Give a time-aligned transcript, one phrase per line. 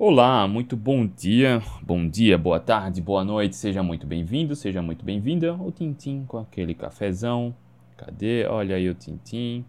[0.00, 5.04] Olá, muito bom dia, bom dia, boa tarde, boa noite, seja muito bem-vindo, seja muito
[5.04, 5.54] bem-vinda.
[5.54, 7.52] O Tintim com aquele cafezão,
[7.96, 8.46] cadê?
[8.46, 9.64] Olha aí o Tintim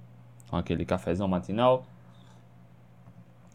[0.47, 1.83] com aquele cafezão matinal.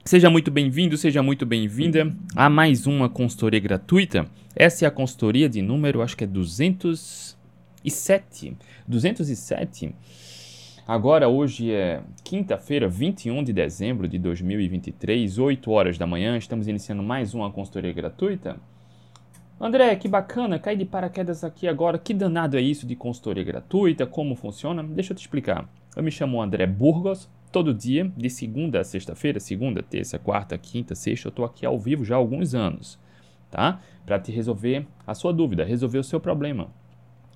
[0.05, 4.27] Seja muito bem-vindo, seja muito bem-vinda a mais uma consultoria gratuita.
[4.57, 8.57] Essa é a consultoria de número, acho que é 207.
[8.89, 9.95] 207
[10.87, 16.37] Agora, hoje é quinta-feira, 21 de dezembro de 2023, 8 horas da manhã.
[16.37, 18.59] Estamos iniciando mais uma consultoria gratuita.
[19.59, 21.97] André, que bacana, cai de paraquedas aqui agora.
[21.97, 24.05] Que danado é isso de consultoria gratuita?
[24.05, 24.83] Como funciona?
[24.83, 25.67] Deixa eu te explicar.
[25.97, 27.31] Eu me chamo André Burgos.
[27.51, 31.79] Todo dia, de segunda a sexta-feira, segunda, terça, quarta, quinta, sexta, eu estou aqui ao
[31.79, 32.99] vivo já há alguns anos,
[33.51, 33.81] tá?
[34.05, 36.69] Para te resolver a sua dúvida, resolver o seu problema,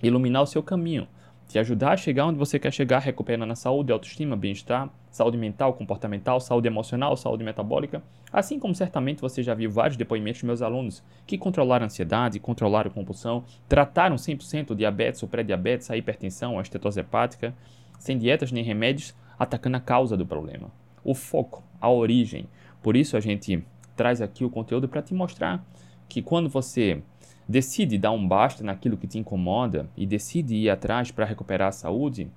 [0.02, 1.06] iluminar o seu caminho
[1.48, 5.72] te ajudar a chegar onde você quer chegar, recuperando a saúde, autoestima, bem-estar, saúde mental,
[5.72, 8.02] comportamental, saúde emocional, saúde metabólica.
[8.30, 12.38] Assim como certamente você já viu vários depoimentos de meus alunos que controlaram a ansiedade,
[12.38, 17.54] controlaram a compulsão, trataram 100% o diabetes, o pré-diabetes, a hipertensão, a estetose hepática,
[17.98, 20.70] sem dietas nem remédios, atacando a causa do problema,
[21.02, 22.46] o foco, a origem.
[22.82, 23.64] Por isso a gente
[23.96, 25.64] traz aqui o conteúdo para te mostrar
[26.08, 27.02] que quando você
[27.48, 31.72] decide dar um basta naquilo que te incomoda e decide ir atrás para recuperar a
[31.72, 32.28] saúde,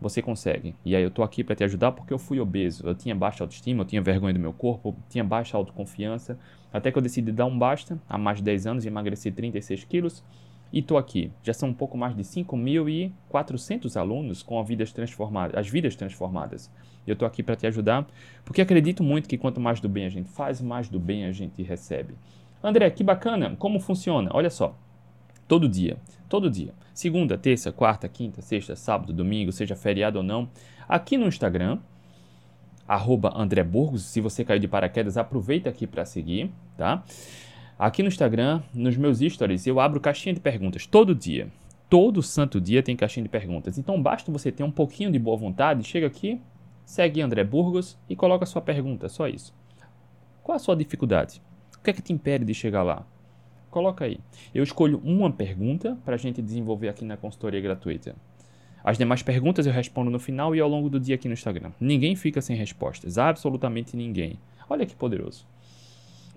[0.00, 0.74] você consegue.
[0.84, 3.44] E aí eu tô aqui para te ajudar porque eu fui obeso, eu tinha baixa
[3.44, 6.38] autoestima, eu tinha vergonha do meu corpo, tinha baixa autoconfiança,
[6.72, 10.24] até que eu decidi dar um basta, há mais de 10 anos, emagreci 36 quilos
[10.72, 11.32] e tô aqui.
[11.42, 14.94] Já são um pouco mais de 5.400 alunos com vidas
[15.54, 16.70] as vidas transformadas.
[17.06, 18.06] E eu tô aqui para te ajudar,
[18.44, 21.32] porque acredito muito que quanto mais do bem a gente faz, mais do bem a
[21.32, 22.14] gente recebe.
[22.62, 24.30] André, que bacana, como funciona?
[24.32, 24.76] Olha só,
[25.46, 25.96] todo dia,
[26.28, 30.48] todo dia, segunda, terça, quarta, quinta, sexta, sábado, domingo, seja feriado ou não,
[30.88, 31.78] aqui no Instagram,
[32.86, 37.04] arroba André Burgos, se você caiu de paraquedas, aproveita aqui para seguir, tá?
[37.78, 41.48] Aqui no Instagram, nos meus stories, eu abro caixinha de perguntas todo dia.
[41.88, 43.78] Todo santo dia tem caixinha de perguntas.
[43.78, 46.40] Então basta você ter um pouquinho de boa vontade, chega aqui,
[46.84, 49.54] segue André Burgos e coloca a sua pergunta, só isso.
[50.42, 51.40] Qual a sua dificuldade?
[51.80, 53.06] O que é que te impede de chegar lá?
[53.70, 54.18] Coloca aí.
[54.54, 58.14] Eu escolho uma pergunta para a gente desenvolver aqui na consultoria gratuita.
[58.82, 61.72] As demais perguntas eu respondo no final e ao longo do dia aqui no Instagram.
[61.80, 64.38] Ninguém fica sem respostas, absolutamente ninguém.
[64.68, 65.46] Olha que poderoso.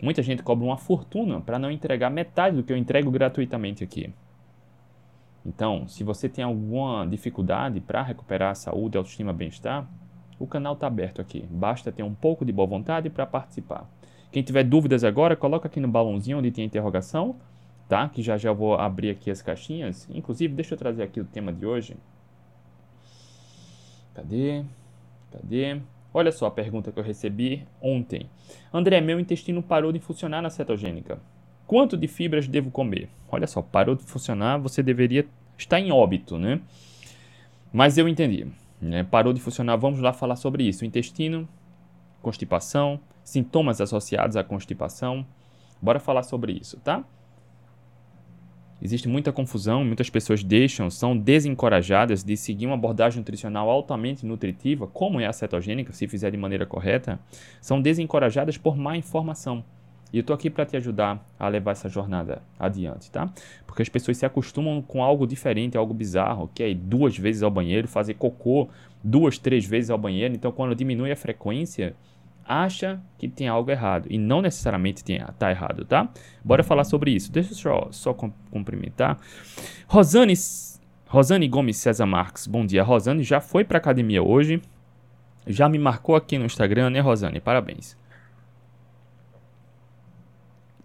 [0.02, 4.12] Muita gente cobra uma fortuna para não entregar metade do que eu entrego gratuitamente aqui.
[5.46, 9.88] Então, se você tem alguma dificuldade para recuperar a saúde, autoestima, bem-estar,
[10.40, 11.46] o canal está aberto aqui.
[11.50, 13.88] Basta ter um pouco de boa vontade para participar.
[14.31, 17.35] Quem tiver dúvidas agora, coloca aqui no balãozinho onde tem interrogação,
[17.89, 18.07] tá?
[18.07, 20.07] Que já já vou abrir aqui as caixinhas.
[20.09, 21.97] Inclusive, deixa eu trazer aqui o tema de hoje.
[24.13, 24.63] Cadê?
[25.31, 25.81] Cadê?
[26.13, 28.29] Olha só a pergunta que eu recebi ontem.
[28.73, 31.19] André, meu intestino parou de funcionar na cetogênica.
[31.65, 33.09] Quanto de fibras devo comer?
[33.29, 35.25] Olha só, parou de funcionar, você deveria
[35.57, 36.59] estar em óbito, né?
[37.71, 38.45] Mas eu entendi.
[38.81, 39.03] Né?
[39.03, 40.83] Parou de funcionar, vamos lá falar sobre isso.
[40.83, 41.47] O intestino,
[42.21, 45.25] constipação, sintomas associados à constipação.
[45.81, 47.03] Bora falar sobre isso, tá?
[48.81, 54.87] Existe muita confusão, muitas pessoas deixam, são desencorajadas de seguir uma abordagem nutricional altamente nutritiva,
[54.87, 57.19] como é a cetogênica, se fizer de maneira correta,
[57.61, 59.63] são desencorajadas por má informação.
[60.11, 63.31] E eu estou aqui para te ajudar a levar essa jornada adiante, tá?
[63.67, 67.43] Porque as pessoas se acostumam com algo diferente, algo bizarro, que é ir duas vezes
[67.43, 68.67] ao banheiro, fazer cocô
[69.03, 70.33] duas, três vezes ao banheiro.
[70.33, 71.95] Então, quando diminui a frequência,
[72.46, 76.09] acha que tem algo errado e não necessariamente está errado, tá?
[76.44, 77.31] Bora falar sobre isso.
[77.31, 79.18] Deixa eu só, só cumprimentar.
[79.88, 80.34] Rosane,
[81.07, 82.84] Rosane Gomes César Marques, bom dia.
[82.84, 84.62] Rosane já foi para academia hoje,
[85.47, 87.40] já me marcou aqui no Instagram, né, Rosane?
[87.40, 87.97] Parabéns.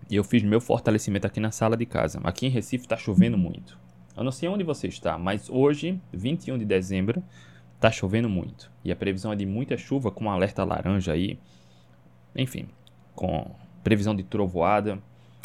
[0.09, 2.21] E eu fiz meu fortalecimento aqui na sala de casa.
[2.23, 3.77] Aqui em Recife está chovendo muito.
[4.17, 7.23] Eu não sei onde você está, mas hoje, 21 de dezembro,
[7.77, 8.71] está chovendo muito.
[8.85, 11.39] E a previsão é de muita chuva com um alerta laranja aí.
[12.35, 12.69] Enfim,
[13.15, 13.51] com
[13.85, 14.99] previsão de trovoada.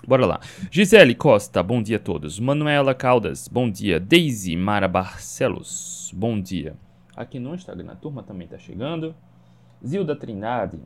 [0.07, 0.39] Bora lá.
[0.71, 2.39] Gisele Costa, bom dia a todos.
[2.39, 3.99] Manuela Caldas, bom dia.
[3.99, 6.75] Daisy Mara Barcelos, bom dia.
[7.15, 9.13] Aqui no Instagram a turma também está chegando.
[9.85, 10.79] Zilda Trindade.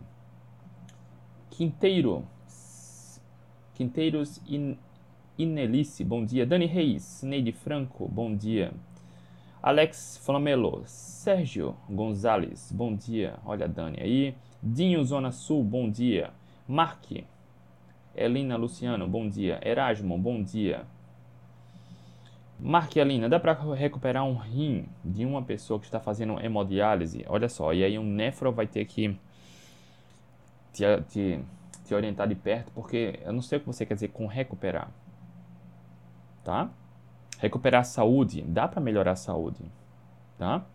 [1.49, 2.25] Quinteiro.
[3.73, 4.77] Quinteiros In,
[5.37, 6.45] Inelice, bom dia.
[6.45, 8.73] Dani Reis, Neide Franco, bom dia.
[9.65, 13.39] Alex Flamelo, Sérgio Gonzalez, bom dia.
[13.43, 14.35] Olha a Dani aí.
[14.61, 16.29] Dinho Zona Sul, bom dia.
[16.67, 17.05] Mark,
[18.15, 19.59] Elina Luciano, bom dia.
[19.67, 20.85] Erasmo, bom dia.
[22.59, 27.25] Mark Elina, dá para recuperar um rim de uma pessoa que está fazendo hemodiálise?
[27.27, 29.17] Olha só, e aí um nefro vai ter que
[30.71, 31.39] te, te
[31.85, 34.91] te orientar de perto, porque eu não sei o que você quer dizer com recuperar.
[36.43, 36.69] Tá?
[37.39, 39.59] Recuperar a saúde, dá para melhorar a saúde,
[40.37, 40.65] tá?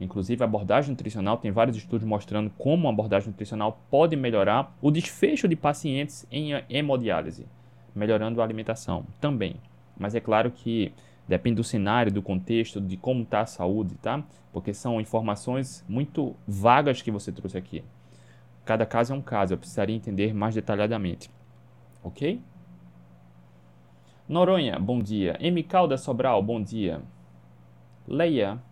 [0.00, 4.90] Inclusive, a abordagem nutricional tem vários estudos mostrando como a abordagem nutricional pode melhorar o
[4.90, 7.46] desfecho de pacientes em hemodiálise,
[7.94, 9.56] melhorando a alimentação também.
[9.98, 10.92] Mas é claro que
[11.28, 14.24] depende do cenário, do contexto, de como está a saúde, tá?
[14.52, 17.84] Porque são informações muito vagas que você trouxe aqui.
[18.64, 21.30] Cada caso é um caso, eu precisaria entender mais detalhadamente.
[22.02, 22.40] Ok?
[24.30, 25.36] Noronha, bom dia.
[25.40, 25.66] M.
[25.98, 27.02] Sobral, bom dia.
[28.06, 28.62] Leia.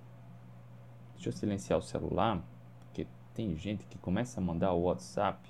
[1.15, 2.41] Deixa eu silenciar o celular,
[2.79, 5.41] porque tem gente que começa a mandar o WhatsApp.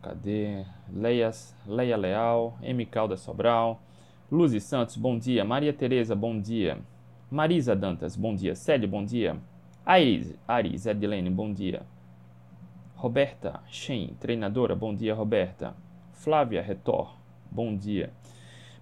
[0.00, 0.64] Cadê?
[0.88, 1.32] Leia,
[1.66, 2.86] Leia Leal, M.
[2.86, 3.82] Calda Sobral.
[4.30, 5.44] Luzes Santos, bom dia.
[5.44, 6.78] Maria Tereza, bom dia.
[7.28, 8.54] Marisa Dantas, bom dia.
[8.54, 9.36] Célio, bom dia.
[9.84, 11.82] Aris, Aris Edilene, bom dia.
[12.94, 15.74] Roberta Shen, treinadora, bom dia, Roberta.
[16.16, 17.14] Flávia Retor,
[17.50, 18.10] bom dia.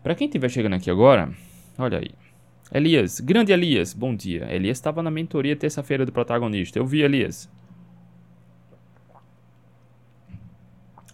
[0.03, 1.35] Para quem estiver chegando aqui agora,
[1.77, 2.11] olha aí.
[2.73, 4.47] Elias, grande Elias, bom dia.
[4.51, 6.79] Elias estava na mentoria terça-feira do protagonista.
[6.79, 7.51] Eu vi Elias.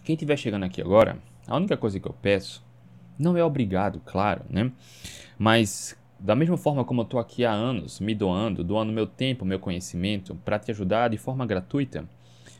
[0.03, 2.63] Quem estiver chegando aqui agora, a única coisa que eu peço,
[3.19, 4.71] não é obrigado, claro, né?
[5.37, 9.43] Mas da mesma forma como eu estou aqui há anos, me doando, doando meu tempo,
[9.43, 12.07] meu conhecimento para te ajudar de forma gratuita,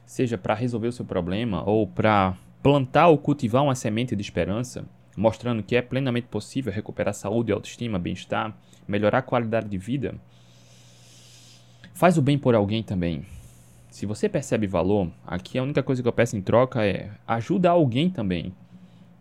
[0.06, 4.86] seja para resolver o seu problema ou para plantar ou cultivar uma semente de esperança,
[5.18, 8.56] mostrando que é plenamente possível recuperar saúde, autoestima, bem-estar,
[8.88, 10.16] melhorar a qualidade de vida,
[11.94, 13.26] faz o bem por alguém também.
[13.90, 17.70] Se você percebe valor, aqui a única coisa que eu peço em troca é ajuda
[17.70, 18.54] alguém também,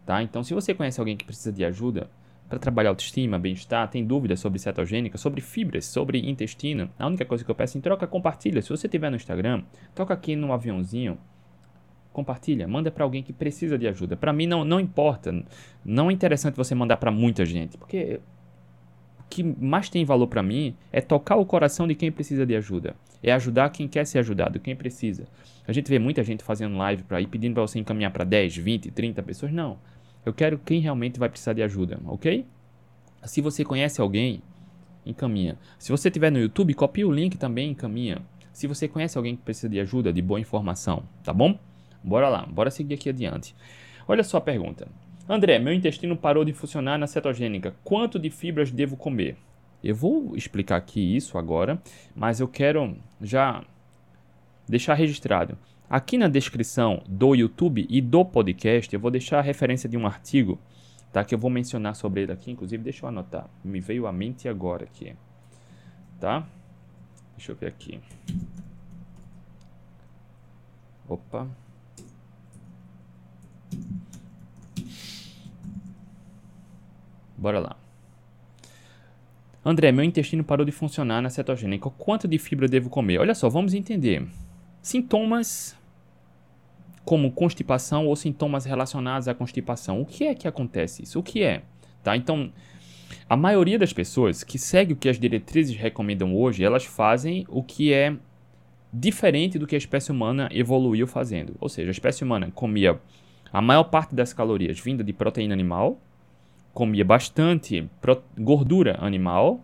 [0.06, 0.22] tá?
[0.22, 2.08] Então, se você conhece alguém que precisa de ajuda
[2.48, 7.44] para trabalhar autoestima, bem-estar, tem dúvidas sobre cetogênica, sobre fibras, sobre intestino, a única coisa
[7.44, 8.60] que eu peço em troca é compartilha.
[8.60, 9.62] Se você tiver no Instagram,
[9.94, 11.18] toca aqui no aviãozinho,
[12.12, 14.16] compartilha, manda para alguém que precisa de ajuda.
[14.16, 15.44] Para mim não, não importa,
[15.84, 18.20] não é interessante você mandar para muita gente, porque
[19.20, 22.56] o que mais tem valor para mim é tocar o coração de quem precisa de
[22.56, 25.26] ajuda, é ajudar quem quer ser ajudado, quem precisa.
[25.66, 28.56] A gente vê muita gente fazendo live para ir pedindo para você encaminhar para 10,
[28.56, 29.78] 20, 30 pessoas, não.
[30.26, 32.44] Eu quero quem realmente vai precisar de ajuda, ok?
[33.24, 34.42] Se você conhece alguém,
[35.06, 35.58] encaminha.
[35.78, 38.22] Se você estiver no YouTube, copia o link também, encaminha.
[38.52, 41.58] Se você conhece alguém que precisa de ajuda, de boa informação, tá bom?
[42.02, 43.54] Bora lá, bora seguir aqui adiante.
[44.06, 44.88] Olha só a pergunta.
[45.28, 47.74] André, meu intestino parou de funcionar na cetogênica.
[47.84, 49.36] Quanto de fibras devo comer?
[49.82, 51.80] Eu vou explicar aqui isso agora,
[52.14, 53.62] mas eu quero já
[54.68, 55.56] deixar registrado.
[55.88, 60.06] Aqui na descrição do YouTube e do podcast, eu vou deixar a referência de um
[60.06, 60.58] artigo,
[61.12, 61.24] tá?
[61.24, 62.50] Que eu vou mencionar sobre ele aqui.
[62.50, 63.48] Inclusive, deixa eu anotar.
[63.64, 65.14] Me veio à mente agora aqui,
[66.20, 66.46] tá?
[67.36, 68.00] Deixa eu ver aqui.
[71.08, 71.48] Opa.
[77.36, 77.76] Bora lá.
[79.64, 81.90] André, meu intestino parou de funcionar na cetogênica.
[81.90, 83.18] Quanto de fibra devo comer?
[83.18, 84.26] Olha só, vamos entender.
[84.82, 85.76] Sintomas
[87.04, 90.00] como constipação ou sintomas relacionados à constipação.
[90.00, 91.18] O que é que acontece isso?
[91.18, 91.62] O que é?
[92.02, 92.16] Tá?
[92.16, 92.52] Então,
[93.28, 97.62] a maioria das pessoas que segue o que as diretrizes recomendam hoje, elas fazem o
[97.62, 98.14] que é
[98.92, 101.54] diferente do que a espécie humana evoluiu fazendo.
[101.60, 103.00] Ou seja, a espécie humana comia
[103.52, 105.98] a maior parte das calorias vinda de proteína animal,
[106.72, 107.88] comia bastante
[108.38, 109.60] gordura animal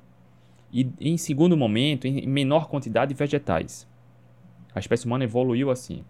[0.73, 3.87] e, em segundo momento, em menor quantidade, vegetais.
[4.75, 6.05] A espécie humana evoluiu assim.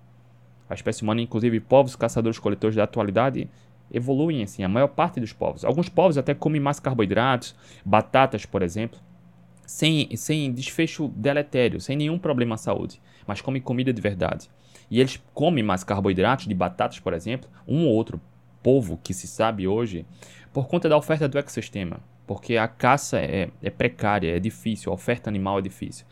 [0.69, 3.49] A espécie humana, inclusive povos caçadores-coletores da atualidade,
[3.93, 5.65] evoluem assim, a maior parte dos povos.
[5.65, 8.99] Alguns povos até comem mais carboidratos, batatas, por exemplo,
[9.65, 14.49] sem, sem desfecho deletério, sem nenhum problema à saúde, mas comem comida de verdade.
[14.91, 18.21] E eles comem mais carboidratos de batatas, por exemplo, um ou outro
[18.63, 20.07] povo que se sabe hoje,
[20.53, 22.01] por conta da oferta do ecossistema.
[22.27, 26.07] Porque a caça é, é precária, é difícil, a oferta animal é difícil.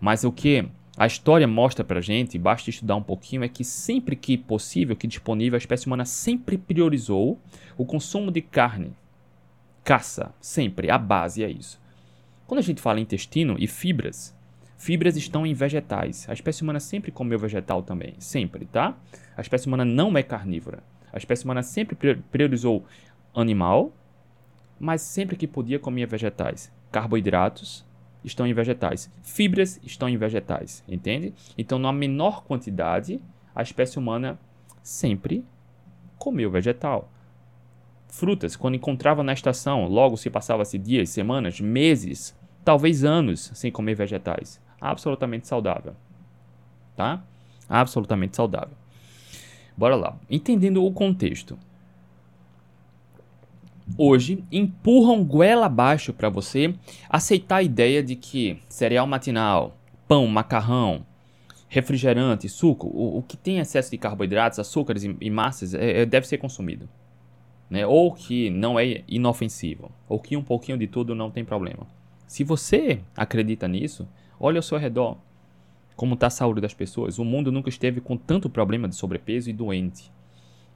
[0.00, 4.14] Mas o que a história mostra pra gente, basta estudar um pouquinho, é que sempre
[4.14, 7.40] que possível, que disponível, a espécie humana sempre priorizou
[7.76, 8.92] o consumo de carne.
[9.82, 11.80] Caça, sempre, a base é isso.
[12.46, 14.35] Quando a gente fala intestino e fibras,
[14.76, 16.28] fibras estão em vegetais.
[16.28, 18.96] A espécie humana sempre comeu vegetal também, sempre, tá?
[19.36, 20.82] A espécie humana não é carnívora.
[21.12, 21.96] A espécie humana sempre
[22.30, 22.84] priorizou
[23.34, 23.92] animal,
[24.78, 26.72] mas sempre que podia comia vegetais.
[26.90, 27.84] Carboidratos
[28.22, 29.10] estão em vegetais.
[29.22, 31.32] Fibras estão em vegetais, entende?
[31.56, 33.20] Então, na menor quantidade,
[33.54, 34.38] a espécie humana
[34.82, 35.44] sempre
[36.18, 37.10] comeu vegetal.
[38.08, 43.94] Frutas, quando encontrava na estação, logo se passava-se dias, semanas, meses, talvez anos sem comer
[43.94, 44.60] vegetais.
[44.80, 45.94] Absolutamente saudável.
[46.94, 47.22] Tá?
[47.68, 48.76] Absolutamente saudável.
[49.76, 50.16] Bora lá.
[50.30, 51.58] Entendendo o contexto.
[53.96, 56.74] Hoje empurram goela abaixo para você
[57.08, 59.76] aceitar a ideia de que cereal matinal,
[60.08, 61.06] pão, macarrão,
[61.68, 66.06] refrigerante, suco, o, o que tem excesso de carboidratos, açúcares e, e massas é, é,
[66.06, 66.88] deve ser consumido.
[67.70, 67.86] Né?
[67.86, 71.86] Ou que não é inofensivo, ou que um pouquinho de tudo não tem problema.
[72.26, 75.16] Se você acredita nisso, olha ao seu redor.
[75.94, 77.18] Como está a saúde das pessoas.
[77.18, 80.12] O mundo nunca esteve com tanto problema de sobrepeso e doente.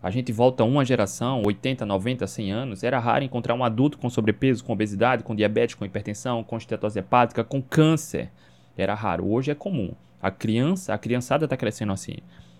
[0.02, 4.08] A gente volta uma geração, 80, 90, 100 anos, era raro encontrar um adulto com
[4.08, 8.30] sobrepeso, com obesidade, com diabetes, com hipertensão, com estetose hepática, com câncer.
[8.78, 9.30] Era raro.
[9.30, 9.92] Hoje é comum.
[10.22, 12.16] A criança, a criançada está crescendo assim.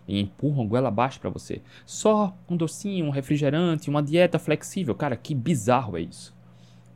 [0.07, 1.63] E empurram goela abaixo para você.
[1.87, 4.95] Só um docinho, um refrigerante, uma dieta flexível.
[4.95, 6.35] Cara, que bizarro é isso.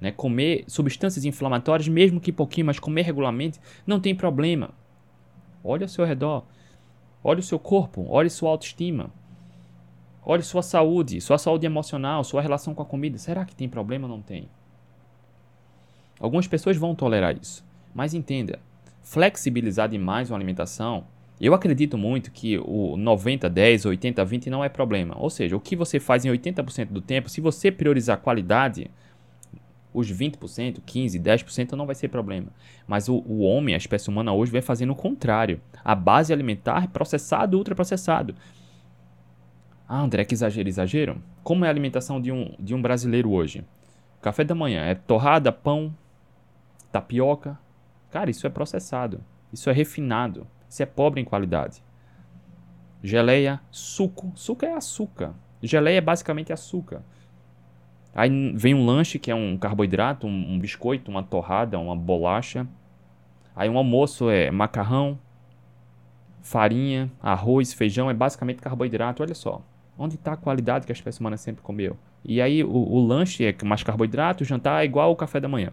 [0.04, 0.12] Né?
[0.12, 4.68] Comer substâncias inflamatórias, mesmo que pouquinho, mas comer regularmente, não tem problema.
[5.64, 6.44] Olha ao seu redor.
[7.22, 8.04] Olha o seu corpo.
[8.10, 9.10] Olha sua autoestima.
[10.22, 13.16] Olhe sua saúde, sua saúde emocional, sua relação com a comida.
[13.16, 14.46] Será que tem problema ou não tem?
[16.20, 17.64] Algumas pessoas vão tolerar isso.
[17.94, 18.58] Mas entenda,
[19.02, 21.04] flexibilizar demais uma alimentação,
[21.40, 25.14] eu acredito muito que o 90, 10, 80, 20 não é problema.
[25.18, 28.90] Ou seja, o que você faz em 80% do tempo, se você priorizar qualidade,
[29.94, 32.48] os 20%, 15%, 10% não vai ser problema.
[32.86, 35.60] Mas o, o homem, a espécie humana hoje, vai fazendo o contrário.
[35.84, 38.34] A base alimentar é processado, ultraprocessado.
[39.88, 41.22] Ah, André, que exagero, exagero?
[41.44, 43.64] Como é a alimentação de um, de um brasileiro hoje?
[44.20, 45.94] Café da manhã é torrada, pão,
[46.90, 47.56] tapioca.
[48.10, 49.20] Cara, isso é processado.
[49.52, 50.46] Isso é refinado.
[50.68, 51.82] Isso é pobre em qualidade.
[53.02, 54.32] Geleia, suco.
[54.34, 55.34] Suco é açúcar.
[55.62, 57.02] Geleia é basicamente açúcar.
[58.14, 62.66] Aí vem um lanche que é um carboidrato, um, um biscoito, uma torrada, uma bolacha.
[63.56, 65.18] Aí um almoço é macarrão,
[66.40, 69.22] farinha, arroz, feijão, é basicamente carboidrato.
[69.22, 69.62] Olha só.
[69.98, 71.96] Onde está a qualidade que a espécie humana sempre comeu?
[72.24, 75.48] E aí o, o lanche é mais carboidrato, o jantar é igual ao café da
[75.48, 75.70] manhã.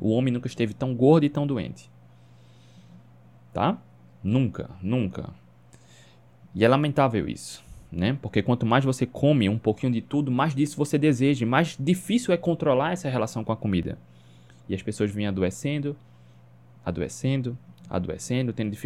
[0.00, 1.90] O homem nunca esteve tão gordo e tão doente.
[3.52, 3.78] Tá?
[4.22, 5.30] Nunca, nunca.
[6.54, 8.16] E é lamentável isso, né?
[8.20, 12.32] Porque quanto mais você come um pouquinho de tudo, mais disso você deseja, mais difícil
[12.32, 13.98] é controlar essa relação com a comida.
[14.68, 15.96] E as pessoas vêm adoecendo,
[16.84, 18.76] adoecendo, adoecendo, tendo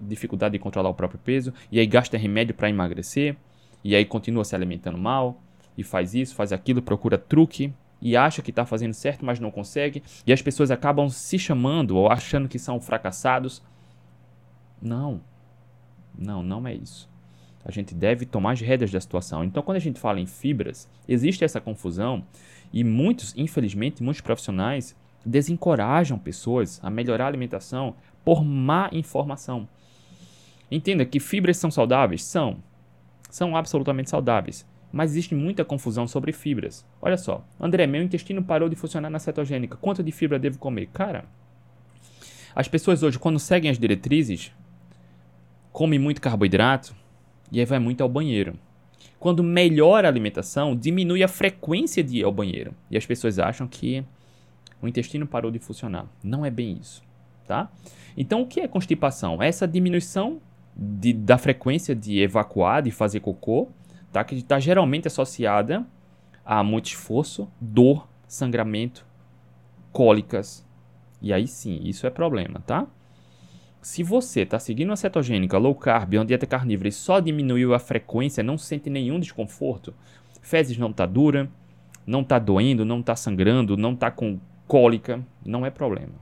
[0.00, 3.36] dificuldade de controlar o próprio peso, e aí gasta remédio para emagrecer,
[3.82, 5.40] e aí continua se alimentando mal,
[5.76, 9.50] e faz isso, faz aquilo, procura truque, e acha que está fazendo certo, mas não
[9.50, 13.62] consegue, e as pessoas acabam se chamando ou achando que são fracassados.
[14.80, 15.20] Não,
[16.18, 17.08] não, não é isso.
[17.64, 19.42] A gente deve tomar as rédeas da situação.
[19.42, 22.24] Então, quando a gente fala em fibras, existe essa confusão
[22.72, 24.94] e muitos, infelizmente, muitos profissionais
[25.24, 27.94] desencorajam pessoas a melhorar a alimentação
[28.24, 29.66] por má informação.
[30.70, 32.22] Entenda que fibras são saudáveis?
[32.24, 32.62] São
[33.30, 34.64] são absolutamente saudáveis.
[34.92, 36.86] Mas existe muita confusão sobre fibras.
[37.02, 39.76] Olha só, André, meu intestino parou de funcionar na cetogênica.
[39.76, 40.86] Quanto de fibra devo comer?
[40.92, 41.24] Cara,
[42.54, 44.52] as pessoas hoje, quando seguem as diretrizes,
[45.72, 46.94] comem muito carboidrato
[47.54, 48.58] e aí vai muito ao banheiro.
[49.20, 52.74] Quando melhora a alimentação, diminui a frequência de ir ao banheiro.
[52.90, 54.04] E as pessoas acham que
[54.82, 56.06] o intestino parou de funcionar.
[56.22, 57.00] Não é bem isso,
[57.46, 57.70] tá?
[58.16, 59.40] Então, o que é constipação?
[59.40, 60.40] É essa diminuição
[60.76, 63.68] de, da frequência de evacuar, de fazer cocô,
[64.12, 64.24] tá?
[64.24, 65.86] que está geralmente associada
[66.44, 69.06] a muito esforço, dor, sangramento,
[69.92, 70.66] cólicas.
[71.22, 72.84] E aí sim, isso é problema, tá?
[73.84, 77.78] Se você está seguindo uma cetogênica low carb, uma dieta carnívora e só diminuiu a
[77.78, 79.92] frequência, não sente nenhum desconforto,
[80.40, 81.50] fezes não está dura,
[82.06, 86.14] não está doendo, não está sangrando, não está com cólica, não é problema,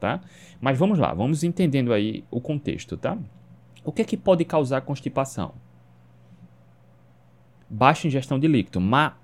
[0.00, 0.20] tá?
[0.60, 3.16] Mas vamos lá, vamos entendendo aí o contexto, tá?
[3.84, 5.54] O que é que pode causar constipação?
[7.70, 9.16] Baixa ingestão de líquido, má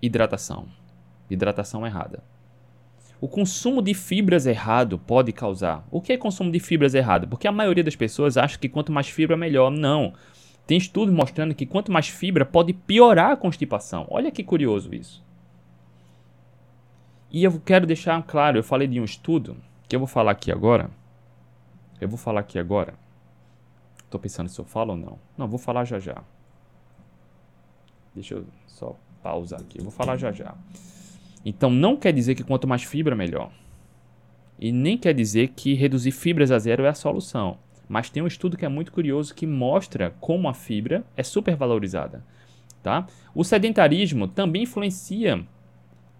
[0.00, 0.66] hidratação,
[1.28, 2.24] hidratação errada.
[3.20, 5.86] O consumo de fibras errado pode causar.
[5.90, 7.26] O que é consumo de fibras errado?
[7.26, 9.70] Porque a maioria das pessoas acha que quanto mais fibra melhor.
[9.70, 10.12] Não.
[10.66, 14.06] Tem estudos mostrando que quanto mais fibra pode piorar a constipação.
[14.10, 15.24] Olha que curioso isso.
[17.30, 19.56] E eu quero deixar claro, eu falei de um estudo
[19.88, 20.90] que eu vou falar aqui agora.
[22.00, 22.94] Eu vou falar aqui agora
[24.10, 25.18] Tô pensando se eu falo ou não.
[25.36, 26.22] Não, vou falar já já.
[28.14, 29.78] Deixa eu só pausar aqui.
[29.78, 30.54] Eu vou falar já já.
[31.48, 33.52] Então não quer dizer que quanto mais fibra, melhor.
[34.58, 37.58] E nem quer dizer que reduzir fibras a zero é a solução.
[37.88, 42.24] Mas tem um estudo que é muito curioso que mostra como a fibra é supervalorizada.
[42.82, 43.06] Tá?
[43.32, 45.46] O sedentarismo também influencia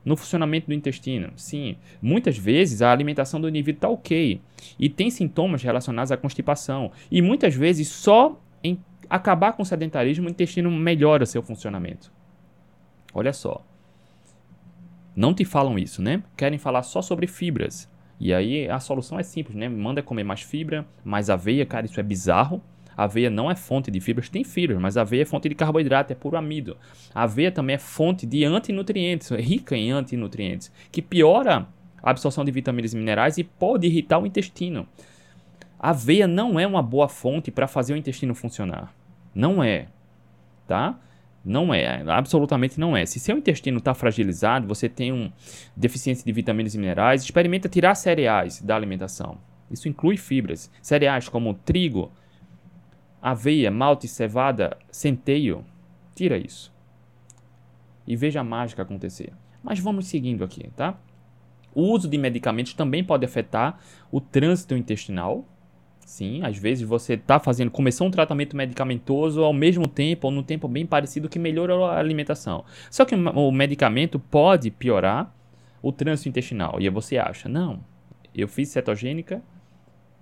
[0.05, 1.33] no funcionamento do intestino.
[1.35, 4.41] Sim, muitas vezes a alimentação do indivíduo está ok
[4.79, 6.93] e tem sintomas relacionados à constipação.
[7.11, 8.79] E muitas vezes só em
[9.11, 12.13] acabar com o sedentarismo o intestino melhora seu funcionamento.
[13.13, 13.65] Olha só.
[15.17, 16.23] Não te falam isso, né?
[16.37, 17.91] Querem falar só sobre fibras.
[18.21, 19.67] E aí a solução é simples, né?
[19.67, 22.63] Manda comer mais fibra, mais aveia, cara, isso é bizarro.
[22.95, 25.55] A aveia não é fonte de fibras, tem fibras, mas a aveia é fonte de
[25.55, 26.77] carboidrato, é puro amido.
[27.15, 31.67] A aveia também é fonte de antinutrientes, é rica em antinutrientes, que piora
[32.03, 34.87] a absorção de vitaminas e minerais e pode irritar o intestino.
[35.79, 38.95] A aveia não é uma boa fonte para fazer o intestino funcionar.
[39.35, 39.89] Não é,
[40.67, 40.99] tá?
[41.47, 43.07] Não é, absolutamente não é.
[43.07, 45.31] Se seu intestino está fragilizado, você tem um
[45.77, 49.39] deficiência de vitaminas e minerais, experimenta tirar cereais da alimentação.
[49.71, 50.69] Isso inclui fibras.
[50.83, 52.11] Cereais como trigo,
[53.23, 55.65] aveia, malte, cevada, centeio,
[56.17, 56.75] tira isso.
[58.05, 59.33] E veja a mágica acontecer.
[59.63, 60.99] Mas vamos seguindo aqui, tá?
[61.73, 63.79] O uso de medicamentos também pode afetar
[64.11, 65.45] o trânsito intestinal.
[66.07, 70.43] Sim, às vezes você está fazendo, começou um tratamento medicamentoso ao mesmo tempo ou num
[70.43, 72.65] tempo bem parecido que melhorou a alimentação.
[72.89, 75.35] Só que o medicamento pode piorar
[75.83, 76.77] o trânsito intestinal.
[76.81, 77.81] E aí você acha, não,
[78.33, 79.43] eu fiz cetogênica,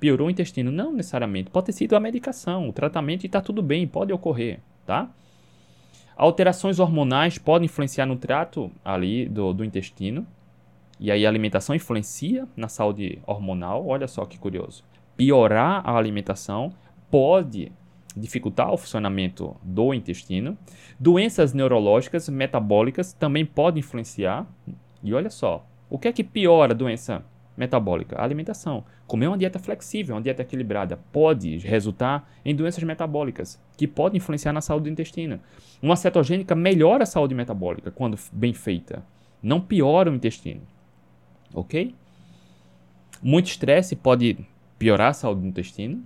[0.00, 0.72] piorou o intestino.
[0.72, 1.50] Não necessariamente.
[1.50, 5.10] Pode ter sido a medicação, o tratamento e está tudo bem, pode ocorrer, tá?
[6.16, 10.26] Alterações hormonais podem influenciar no trato ali do, do intestino.
[10.98, 13.86] E aí a alimentação influencia na saúde hormonal.
[13.86, 14.82] Olha só que curioso.
[15.16, 16.73] Piorar a alimentação
[17.11, 17.71] pode
[18.16, 20.56] dificultar o funcionamento do intestino.
[20.99, 24.47] Doenças neurológicas, metabólicas também podem influenciar.
[25.02, 27.25] E olha só, o que é que piora a doença
[27.56, 28.16] metabólica?
[28.16, 28.85] A alimentação.
[29.06, 34.52] Comer uma dieta flexível, uma dieta equilibrada, pode resultar em doenças metabólicas, que podem influenciar
[34.52, 35.38] na saúde do intestino.
[35.83, 39.04] Uma cetogênica melhora a saúde metabólica quando bem feita,
[39.42, 40.62] não piora o intestino.
[41.52, 41.94] Ok?
[43.23, 44.38] Muito estresse pode
[44.84, 46.04] piorar a saúde do intestino,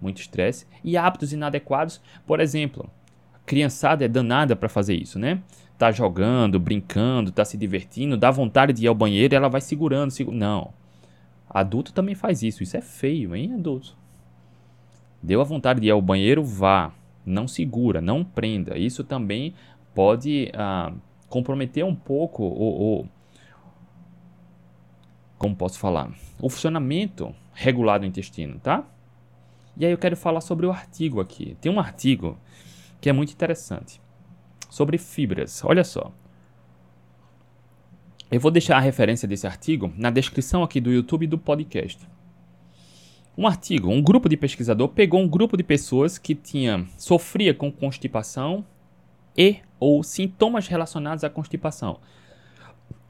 [0.00, 2.88] muito estresse, e hábitos inadequados, por exemplo,
[3.34, 5.42] a criançada é danada para fazer isso, né?
[5.76, 10.10] tá jogando, brincando, tá se divertindo, dá vontade de ir ao banheiro ela vai segurando,
[10.10, 10.40] segurando.
[10.40, 10.72] Não.
[11.50, 12.62] Adulto também faz isso.
[12.62, 13.96] Isso é feio, hein, adulto?
[15.22, 16.92] Deu a vontade de ir ao banheiro, vá.
[17.24, 18.78] Não segura, não prenda.
[18.78, 19.52] Isso também
[19.94, 20.92] pode ah,
[21.28, 23.06] comprometer um pouco o, o.
[25.36, 26.10] Como posso falar?
[26.40, 28.84] O funcionamento regular do intestino, tá?
[29.76, 31.56] E aí eu quero falar sobre o artigo aqui.
[31.60, 32.38] Tem um artigo
[33.00, 34.00] que é muito interessante
[34.68, 35.64] sobre fibras.
[35.64, 36.12] Olha só.
[38.30, 42.06] Eu vou deixar a referência desse artigo na descrição aqui do YouTube do podcast.
[43.38, 47.72] Um artigo, um grupo de pesquisador pegou um grupo de pessoas que tinha sofria com
[47.72, 48.64] constipação
[49.36, 52.00] e ou sintomas relacionados à constipação.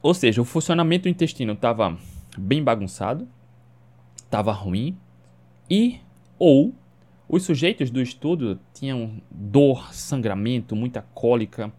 [0.02, 1.96] Ou seja, o funcionamento do intestino estava
[2.36, 3.28] bem bagunçado,
[4.26, 4.96] estava ruim
[5.68, 6.00] e
[6.38, 6.74] ou
[7.28, 11.72] os sujeitos do estudo tinham dor, sangramento, muita cólica,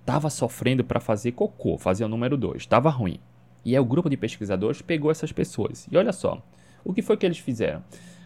[0.00, 3.18] estava sofrendo para fazer cocô, fazer o número 2, estava ruim.
[3.64, 5.86] E aí o grupo de pesquisadores pegou essas pessoas.
[5.90, 6.42] E olha só,
[6.84, 7.82] o que foi que eles fizeram?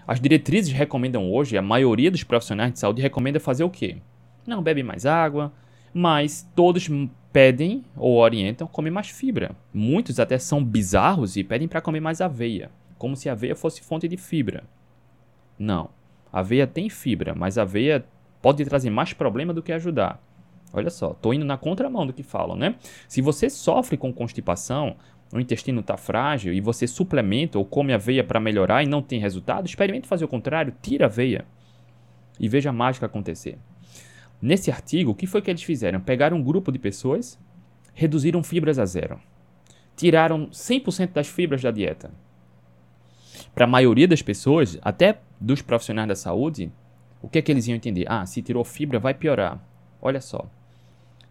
[0.07, 3.99] As diretrizes recomendam hoje, a maioria dos profissionais de saúde recomenda fazer o quê?
[4.47, 5.53] Não bebe mais água,
[5.93, 6.89] mas todos
[7.33, 9.57] pedem ou orientam comer mais fibra.
[9.73, 12.71] Muitos até são bizarros e pedem para comer mais aveia,
[13.05, 14.65] como se a aveia fosse fonte de fibra.
[15.59, 15.91] Não.
[16.33, 18.03] A aveia tem fibra, mas a aveia
[18.41, 20.19] pode trazer mais problema do que ajudar.
[20.73, 22.77] Olha só, estou indo na contramão do que falam, né?
[23.07, 24.97] Se você sofre com constipação,
[25.31, 29.21] o intestino está frágil e você suplementa ou come aveia para melhorar e não tem
[29.21, 31.45] resultado, experimente fazer o contrário, tira a aveia
[32.41, 33.59] e veja a mágica acontecer.
[34.41, 36.01] Nesse artigo, o que foi que eles fizeram?
[36.01, 37.39] Pegaram um grupo de pessoas,
[37.93, 39.21] reduziram fibras a zero,
[39.95, 42.11] tiraram 100% das fibras da dieta.
[43.55, 46.73] Para a maioria das pessoas, até dos profissionais da saúde,
[47.23, 48.05] o que é que eles iam entender?
[48.09, 49.61] Ah, se tirou fibra, vai piorar.
[50.03, 50.47] Olha só.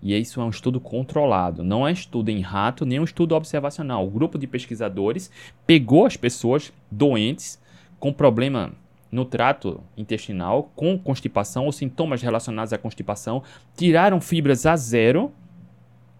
[0.01, 4.05] E isso é um estudo controlado, não é estudo em rato, nem um estudo observacional.
[4.05, 5.31] O grupo de pesquisadores
[5.65, 7.61] pegou as pessoas doentes
[7.99, 8.73] com problema
[9.11, 13.43] no trato intestinal, com constipação ou sintomas relacionados à constipação,
[13.77, 15.31] tiraram fibras a zero,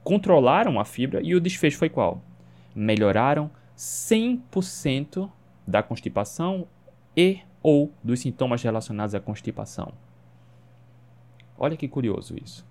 [0.03, 2.21] controlaram a fibra e o desfecho foi qual?
[2.75, 5.29] Melhoraram 100%
[5.67, 6.67] da constipação
[7.15, 9.93] e ou dos sintomas relacionados à constipação.
[11.57, 12.65] Olha que curioso isso.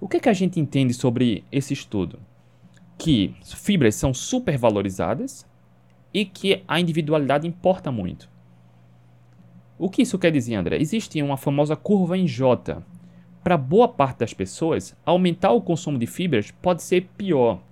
[0.00, 2.18] O que, é que a gente entende sobre esse estudo?
[2.98, 5.46] Que fibras são supervalorizadas
[6.12, 8.28] e que a individualidade importa muito.
[9.78, 10.78] O que isso quer dizer, André?
[10.78, 12.82] Existe uma famosa curva em J.
[13.42, 17.62] Para boa parte das pessoas, aumentar o consumo de fibras pode ser pior.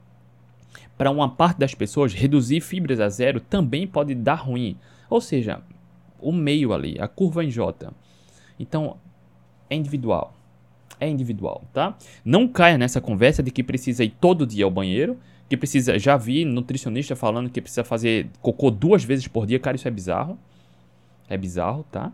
[0.99, 4.77] Para uma parte das pessoas, reduzir fibras a zero também pode dar ruim.
[5.09, 5.63] Ou seja,
[6.21, 7.93] o meio ali, a curva em J.
[8.59, 8.97] Então,
[9.71, 10.35] é individual.
[10.99, 11.97] É individual, tá?
[12.25, 15.17] Não caia nessa conversa de que precisa ir todo dia ao banheiro,
[15.49, 15.97] que precisa.
[15.97, 19.61] Já vi nutricionista falando que precisa fazer cocô duas vezes por dia.
[19.61, 20.37] Cara, isso é bizarro.
[21.29, 22.13] É bizarro, tá?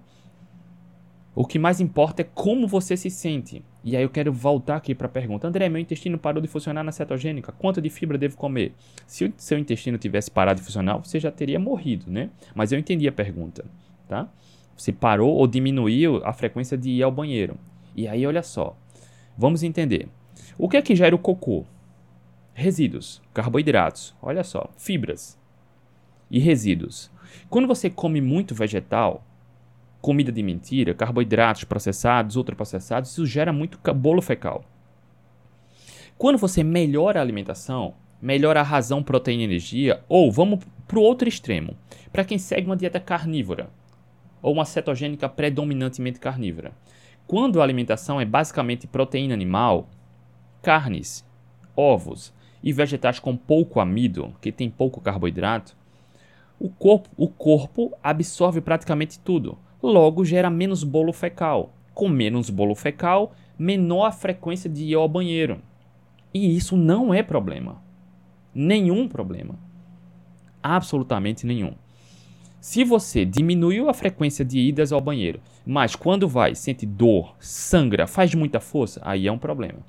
[1.34, 3.64] O que mais importa é como você se sente.
[3.82, 5.48] E aí eu quero voltar aqui para a pergunta.
[5.48, 7.50] André, meu intestino parou de funcionar na cetogênica.
[7.50, 8.72] Quanto de fibra devo comer?
[9.04, 12.30] Se o seu intestino tivesse parado de funcionar, você já teria morrido, né?
[12.54, 13.64] Mas eu entendi a pergunta,
[14.06, 14.28] tá?
[14.76, 17.56] Você parou ou diminuiu a frequência de ir ao banheiro.
[17.96, 18.76] E aí, olha só.
[19.36, 20.08] Vamos entender.
[20.56, 21.64] O que é que gera o cocô?
[22.54, 25.36] Resíduos, carboidratos, olha só, fibras
[26.30, 27.10] e resíduos.
[27.50, 29.24] Quando você come muito vegetal,
[30.04, 34.62] comida de mentira, carboidratos processados, ultraprocessados, isso gera muito bolo fecal.
[36.18, 41.02] Quando você melhora a alimentação, melhora a razão proteína e energia, ou vamos para o
[41.02, 41.74] outro extremo,
[42.12, 43.70] para quem segue uma dieta carnívora,
[44.42, 46.72] ou uma cetogênica predominantemente carnívora.
[47.26, 49.88] Quando a alimentação é basicamente proteína animal,
[50.60, 51.24] carnes,
[51.74, 52.30] ovos
[52.62, 55.74] e vegetais com pouco amido, que tem pouco carboidrato,
[56.60, 61.74] o corpo, o corpo absorve praticamente tudo logo gera menos bolo fecal.
[61.92, 65.60] Com menos bolo fecal, menor a frequência de ir ao banheiro.
[66.32, 67.80] E isso não é problema.
[68.54, 69.58] Nenhum problema.
[70.62, 71.74] Absolutamente nenhum.
[72.60, 78.06] Se você diminuiu a frequência de idas ao banheiro, mas quando vai sente dor, sangra,
[78.06, 79.80] faz muita força, aí é um problema.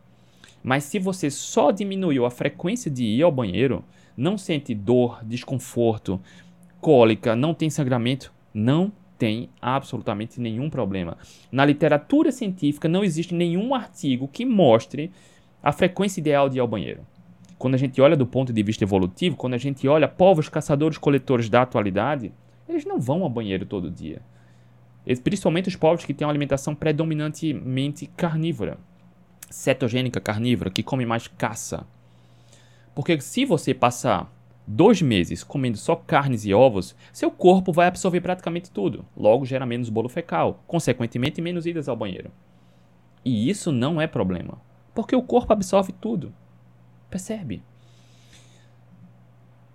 [0.62, 3.84] Mas se você só diminuiu a frequência de ir ao banheiro,
[4.17, 6.19] não sente dor, desconforto,
[6.81, 11.17] cólica, não tem sangramento, não tem absolutamente nenhum problema.
[11.51, 15.12] Na literatura científica não existe nenhum artigo que mostre
[15.63, 17.01] a frequência ideal de ir ao banheiro.
[17.58, 21.49] Quando a gente olha do ponto de vista evolutivo, quando a gente olha povos caçadores-coletores
[21.49, 22.32] da atualidade,
[22.67, 24.21] eles não vão ao banheiro todo dia.
[25.23, 28.78] Principalmente os povos que têm uma alimentação predominantemente carnívora,
[29.49, 31.86] cetogênica carnívora, que come mais caça.
[32.93, 34.32] Porque se você passar
[34.67, 39.65] dois meses comendo só carnes e ovos, seu corpo vai absorver praticamente tudo, logo gera
[39.65, 42.32] menos bolo fecal, consequentemente menos idas ao banheiro.
[43.23, 44.60] E isso não é problema,
[44.93, 46.34] porque o corpo absorve tudo.
[47.10, 47.63] Percebe?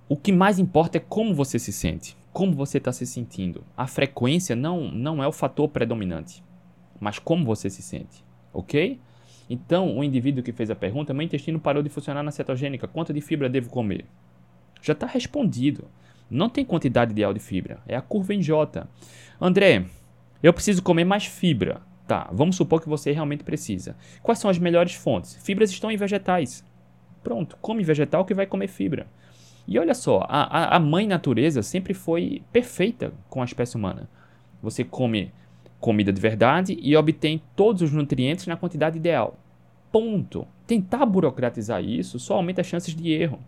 [0.08, 3.64] O que mais importa é como você se sente, como você está se sentindo.
[3.76, 6.42] A frequência não, não é o fator predominante,
[6.98, 8.98] mas como você se sente, ok?
[9.48, 13.12] Então, o indivíduo que fez a pergunta, meu intestino parou de funcionar na cetogênica, quanto
[13.12, 14.04] de fibra devo comer?
[14.82, 15.84] Já está respondido.
[16.30, 17.80] Não tem quantidade ideal de fibra.
[17.86, 18.86] É a curva em J.
[19.40, 19.84] André,
[20.42, 21.82] eu preciso comer mais fibra.
[22.06, 23.96] Tá, vamos supor que você realmente precisa.
[24.22, 25.36] Quais são as melhores fontes?
[25.36, 26.64] Fibras estão em vegetais.
[27.22, 29.06] Pronto, come vegetal que vai comer fibra.
[29.66, 34.08] E olha só, a, a mãe natureza sempre foi perfeita com a espécie humana.
[34.62, 35.32] Você come
[35.78, 39.38] comida de verdade e obtém todos os nutrientes na quantidade ideal.
[39.92, 40.46] Ponto.
[40.66, 43.40] Tentar burocratizar isso só aumenta as chances de erro.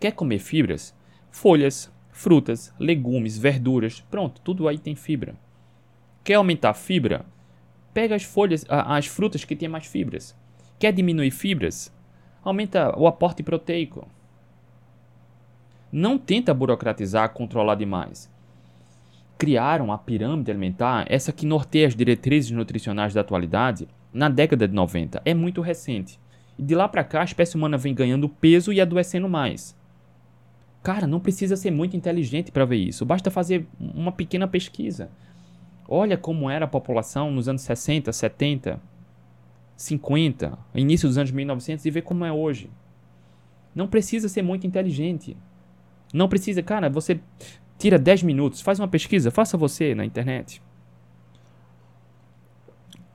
[0.00, 0.94] Quer comer fibras?
[1.30, 5.34] Folhas, frutas, legumes, verduras, pronto, tudo aí tem fibra.
[6.22, 7.24] Quer aumentar a fibra?
[7.92, 10.36] Pega as folhas, as frutas que têm mais fibras.
[10.78, 11.92] Quer diminuir fibras?
[12.44, 14.06] Aumenta o aporte proteico.
[15.90, 18.30] Não tenta burocratizar, controlar demais.
[19.36, 24.74] Criaram a pirâmide alimentar, essa que norteia as diretrizes nutricionais da atualidade, na década de
[24.74, 25.22] 90.
[25.24, 26.20] É muito recente.
[26.58, 29.77] E de lá para cá a espécie humana vem ganhando peso e adoecendo mais.
[30.82, 33.04] Cara, não precisa ser muito inteligente para ver isso.
[33.04, 35.10] Basta fazer uma pequena pesquisa.
[35.88, 38.80] Olha como era a população nos anos 60, 70,
[39.76, 42.70] 50, início dos anos 1900 e vê como é hoje.
[43.74, 45.36] Não precisa ser muito inteligente.
[46.12, 47.20] Não precisa, cara, você
[47.78, 50.62] tira 10 minutos, faz uma pesquisa, faça você na internet.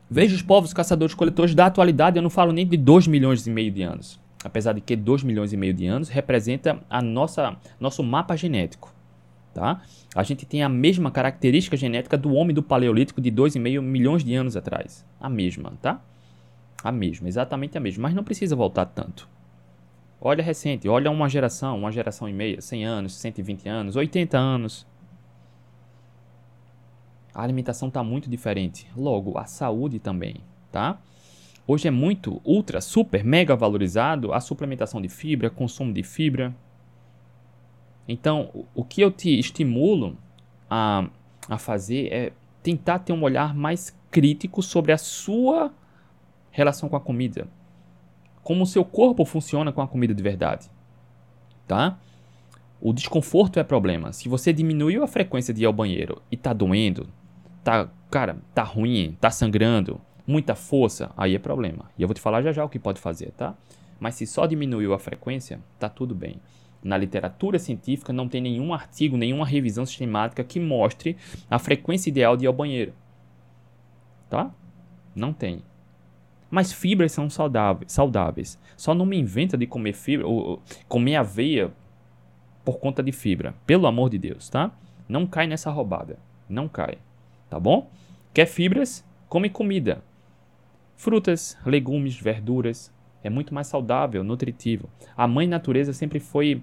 [0.10, 3.72] Veja os povos caçadores-coletores da atualidade, eu não falo nem de 2 milhões e meio
[3.72, 8.04] de anos apesar de que 2 milhões e meio de anos, representa a nossa nosso
[8.04, 8.94] mapa genético.
[9.54, 9.82] Tá?
[10.16, 14.34] A gente tem a mesma característica genética do homem do Paleolítico de 2,5 milhões de
[14.34, 15.06] anos atrás.
[15.20, 16.02] A mesma, tá?
[16.84, 18.04] A mesma, exatamente a mesma.
[18.04, 19.30] Mas não precisa voltar tanto.
[20.20, 24.88] Olha recente, olha uma geração, uma geração e meia, 100 anos, 120 anos, 80 anos.
[27.34, 28.88] A alimentação está muito diferente.
[28.96, 30.38] Logo, a saúde também,
[30.72, 31.00] tá?
[31.66, 36.54] Hoje é muito ultra, super, mega valorizado a suplementação de fibra, consumo de fibra.
[38.06, 40.18] Então, o que eu te estimulo
[40.70, 41.08] a,
[41.48, 45.74] a fazer é tentar ter um olhar mais crítico sobre a sua
[46.52, 47.48] relação com a comida.
[48.44, 50.70] Como o seu corpo funciona com a comida de verdade.
[51.66, 51.98] tá?
[52.82, 54.12] O desconforto é problema.
[54.12, 57.08] Se você diminuiu a frequência de ir ao banheiro e tá doendo,
[57.64, 61.90] tá, cara, tá ruim, tá sangrando, muita força, aí é problema.
[61.98, 63.56] E eu vou te falar já já o que pode fazer, tá?
[64.00, 66.40] Mas se só diminuiu a frequência, tá tudo bem.
[66.84, 71.16] Na literatura científica não tem nenhum artigo, nenhuma revisão sistemática que mostre
[71.50, 72.94] a frequência ideal de ir ao banheiro.
[74.30, 74.52] Tá?
[75.16, 75.62] Não tem.
[76.52, 78.60] Mas fibras são saudáveis.
[78.76, 81.72] Só não me inventa de comer fibra, ou, comer aveia
[82.66, 83.56] por conta de fibra.
[83.66, 84.72] Pelo amor de Deus, tá?
[85.08, 86.20] Não cai nessa roubada.
[86.48, 86.98] Não cai.
[87.50, 87.90] Tá bom?
[88.34, 89.06] Quer fibras?
[89.30, 90.04] Come comida.
[90.96, 92.92] Frutas, legumes, verduras.
[93.24, 94.90] É muito mais saudável, nutritivo.
[95.16, 96.62] A mãe natureza sempre foi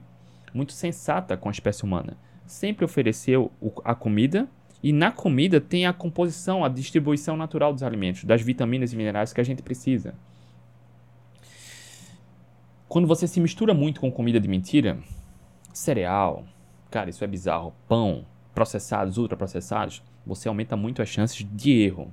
[0.52, 2.16] muito sensata com a espécie humana.
[2.46, 3.50] Sempre ofereceu
[3.84, 4.48] a comida
[4.82, 9.32] e na comida tem a composição, a distribuição natural dos alimentos, das vitaminas e minerais
[9.32, 10.14] que a gente precisa.
[12.88, 14.98] Quando você se mistura muito com comida de mentira,
[15.72, 16.44] cereal,
[16.90, 22.12] cara, isso é bizarro, pão, processados, ultraprocessados, você aumenta muito as chances de erro.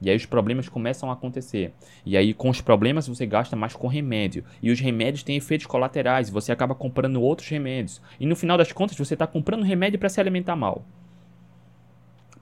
[0.00, 1.72] E aí os problemas começam a acontecer.
[2.04, 4.44] E aí com os problemas você gasta mais com remédio.
[4.62, 6.28] E os remédios têm efeitos colaterais.
[6.30, 8.02] Você acaba comprando outros remédios.
[8.20, 10.84] E no final das contas você está comprando remédio para se alimentar mal.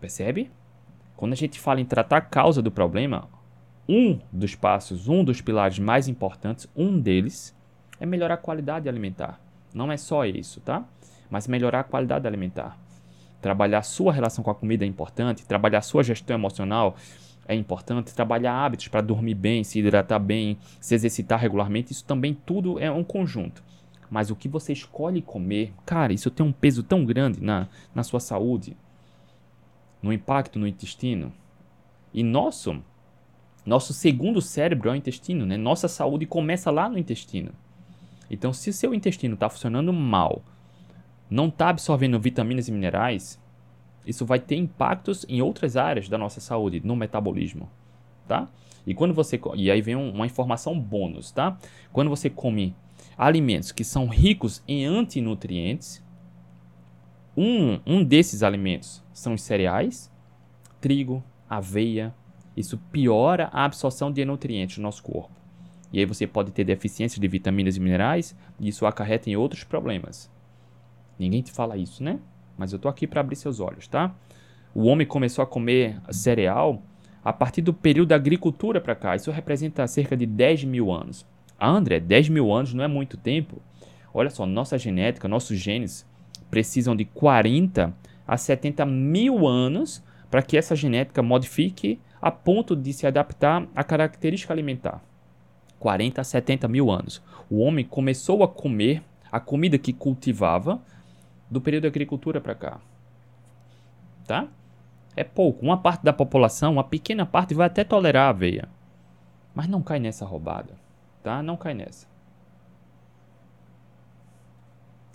[0.00, 0.50] Percebe?
[1.16, 3.28] Quando a gente fala em tratar a causa do problema,
[3.88, 7.56] um dos passos, um dos pilares mais importantes, um deles,
[8.00, 9.40] é melhorar a qualidade alimentar.
[9.72, 10.84] Não é só isso, tá?
[11.30, 12.78] Mas melhorar a qualidade alimentar.
[13.40, 16.96] Trabalhar a sua relação com a comida é importante, trabalhar a sua gestão emocional,
[17.46, 21.92] é importante trabalhar hábitos para dormir bem, se hidratar bem, se exercitar regularmente.
[21.92, 23.62] Isso também tudo é um conjunto.
[24.10, 28.02] Mas o que você escolhe comer, cara, isso tem um peso tão grande na, na
[28.02, 28.76] sua saúde,
[30.02, 31.32] no impacto no intestino.
[32.12, 32.82] E nosso,
[33.66, 35.56] nosso segundo cérebro é o intestino, né?
[35.56, 37.52] Nossa saúde começa lá no intestino.
[38.30, 40.42] Então, se seu intestino está funcionando mal,
[41.28, 43.40] não está absorvendo vitaminas e minerais,
[44.06, 47.70] isso vai ter impactos em outras áreas da nossa saúde, no metabolismo,
[48.26, 48.48] tá?
[48.86, 51.58] E quando você e aí vem uma informação bônus, tá?
[51.92, 52.76] Quando você come
[53.16, 56.04] alimentos que são ricos em antinutrientes,
[57.36, 60.10] um, um desses alimentos são os cereais,
[60.80, 62.14] trigo, aveia.
[62.56, 65.32] Isso piora a absorção de nutrientes no nosso corpo.
[65.92, 69.64] E aí você pode ter deficiência de vitaminas e minerais, e isso acarreta em outros
[69.64, 70.30] problemas.
[71.18, 72.20] Ninguém te fala isso, né?
[72.56, 74.14] Mas eu tô aqui para abrir seus olhos, tá?
[74.74, 76.82] O homem começou a comer cereal
[77.24, 79.16] a partir do período da agricultura para cá.
[79.16, 81.26] Isso representa cerca de 10 mil anos.
[81.58, 83.62] Ah, André, 10 mil anos não é muito tempo?
[84.12, 86.06] Olha só, nossa genética, nossos genes
[86.50, 87.94] precisam de 40
[88.26, 93.84] a 70 mil anos para que essa genética modifique a ponto de se adaptar à
[93.84, 95.02] característica alimentar.
[95.78, 97.22] 40 a 70 mil anos.
[97.50, 100.80] O homem começou a comer a comida que cultivava
[101.54, 102.80] do período da agricultura para cá.
[104.26, 104.48] Tá?
[105.16, 105.64] É pouco.
[105.64, 108.68] Uma parte da população, uma pequena parte, vai até tolerar a aveia.
[109.54, 110.74] Mas não cai nessa roubada.
[111.22, 111.42] Tá?
[111.42, 112.06] Não cai nessa.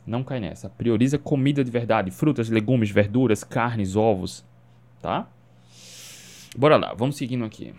[0.08, 0.70] Não cai nessa.
[0.70, 4.46] Prioriza comida de verdade: frutas, legumes, verduras, carnes, ovos.
[5.02, 5.28] Tá?
[6.58, 7.76] Bora lá, vamos seguindo aqui.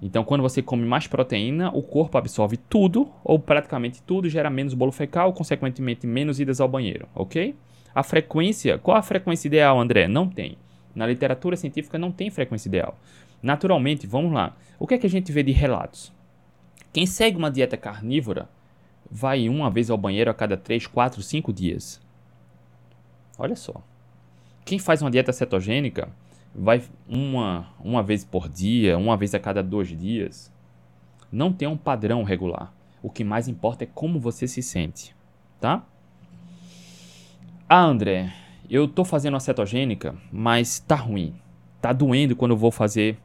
[0.00, 4.74] Então, quando você come mais proteína, o corpo absorve tudo, ou praticamente tudo, gera menos
[4.74, 7.54] bolo fecal, consequentemente menos idas ao banheiro, ok?
[7.94, 10.06] A frequência, qual a frequência ideal, André?
[10.06, 10.56] Não tem.
[10.94, 12.98] Na literatura científica não tem frequência ideal.
[13.42, 14.56] Naturalmente, vamos lá.
[14.78, 16.12] O que é que a gente vê de relatos?
[16.92, 18.48] Quem segue uma dieta carnívora
[19.10, 22.00] vai uma vez ao banheiro a cada 3, 4, 5 dias.
[23.38, 23.82] Olha só.
[24.64, 26.08] Quem faz uma dieta cetogênica
[26.54, 30.52] vai uma, uma vez por dia, uma vez a cada dois dias.
[31.30, 32.72] Não tem um padrão regular.
[33.02, 35.14] O que mais importa é como você se sente,
[35.60, 35.84] tá?
[37.68, 38.32] Ah, André,
[38.68, 41.34] eu tô fazendo a cetogênica, mas tá ruim.
[41.80, 43.18] Tá doendo quando eu vou fazer.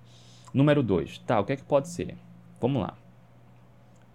[0.53, 1.19] Número 2.
[1.19, 2.15] Tá, o que é que pode ser?
[2.61, 2.93] Vamos lá.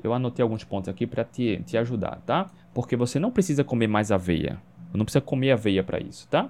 [0.03, 2.51] Eu anotei alguns pontos aqui para te, te ajudar, tá?
[2.73, 4.61] Porque você não precisa comer mais aveia.
[4.93, 6.49] Não precisa comer aveia para isso, tá?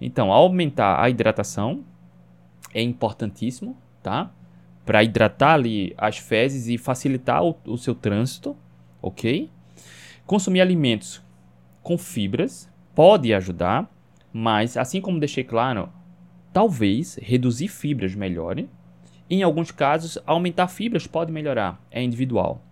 [0.00, 1.84] Então, aumentar a hidratação
[2.72, 4.30] é importantíssimo, tá?
[4.84, 8.56] Para hidratar ali as fezes e facilitar o, o seu trânsito,
[9.00, 9.50] ok?
[10.26, 11.22] Consumir alimentos
[11.82, 13.90] com fibras pode ajudar,
[14.32, 15.90] mas assim como deixei claro,
[16.52, 18.68] talvez reduzir fibras melhore.
[19.28, 22.63] Em alguns casos, aumentar fibras pode melhorar, é individual.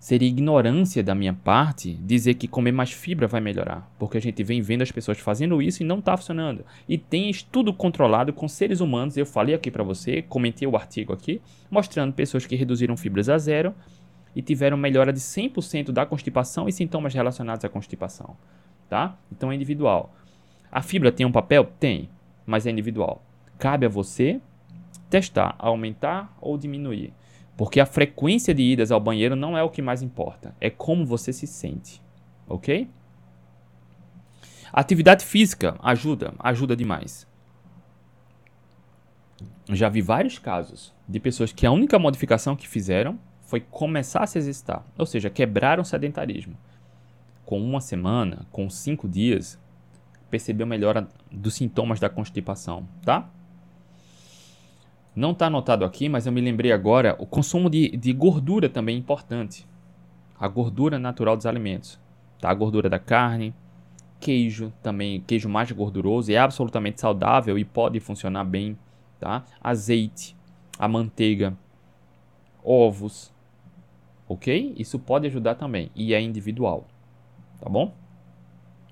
[0.00, 4.42] Seria ignorância da minha parte dizer que comer mais fibra vai melhorar, porque a gente
[4.42, 6.64] vem vendo as pessoas fazendo isso e não está funcionando.
[6.88, 11.12] E tem estudo controlado com seres humanos, eu falei aqui para você, comentei o artigo
[11.12, 13.74] aqui, mostrando pessoas que reduziram fibras a zero
[14.34, 18.34] e tiveram melhora de 100% da constipação e sintomas relacionados à constipação,
[18.88, 19.18] tá?
[19.30, 20.14] Então é individual.
[20.72, 21.70] A fibra tem um papel?
[21.78, 22.08] Tem,
[22.46, 23.22] mas é individual.
[23.58, 24.40] Cabe a você
[25.10, 27.12] testar, aumentar ou diminuir.
[27.60, 31.04] Porque a frequência de idas ao banheiro não é o que mais importa, é como
[31.04, 32.00] você se sente,
[32.48, 32.88] ok?
[34.72, 37.28] Atividade física ajuda, ajuda demais.
[39.68, 44.26] Já vi vários casos de pessoas que a única modificação que fizeram foi começar a
[44.26, 46.56] se exercitar, ou seja, quebraram o sedentarismo.
[47.44, 49.60] Com uma semana, com cinco dias,
[50.30, 53.28] percebeu melhora dos sintomas da constipação, tá?
[55.14, 58.96] Não está anotado aqui, mas eu me lembrei agora, o consumo de, de gordura também
[58.96, 59.66] é importante.
[60.38, 62.00] A gordura natural dos alimentos,
[62.40, 62.48] tá?
[62.50, 63.52] A gordura da carne,
[64.20, 68.78] queijo também, queijo mais gorduroso, é absolutamente saudável e pode funcionar bem,
[69.18, 69.44] tá?
[69.60, 70.36] Azeite,
[70.78, 71.56] a manteiga,
[72.62, 73.32] ovos,
[74.28, 74.74] ok?
[74.78, 76.86] Isso pode ajudar também e é individual,
[77.60, 77.92] tá bom?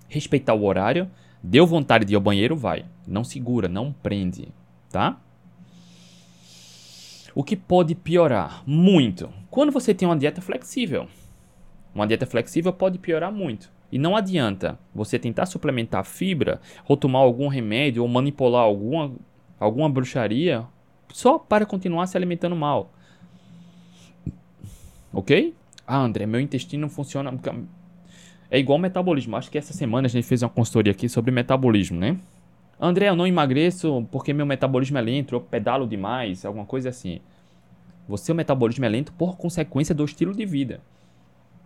[0.08, 1.08] Respeitar o horário,
[1.42, 2.84] deu vontade de ir ao banheiro, vai.
[3.06, 4.48] Não segura, não prende,
[4.90, 5.20] tá?
[7.38, 9.30] O que pode piorar muito?
[9.48, 11.06] Quando você tem uma dieta flexível.
[11.94, 13.70] Uma dieta flexível pode piorar muito.
[13.92, 19.12] E não adianta você tentar suplementar fibra, ou tomar algum remédio, ou manipular alguma,
[19.56, 20.66] alguma bruxaria
[21.12, 22.92] só para continuar se alimentando mal.
[25.12, 25.54] Ok?
[25.86, 27.32] Ah, André, meu intestino funciona.
[28.50, 29.36] É igual metabolismo.
[29.36, 32.18] Acho que essa semana a gente fez uma consultoria aqui sobre metabolismo, né?
[32.80, 37.20] André, eu não emagreço porque meu metabolismo é lento, eu pedalo demais, alguma coisa assim.
[38.08, 40.80] Você, o metabolismo é lento por consequência do estilo de vida.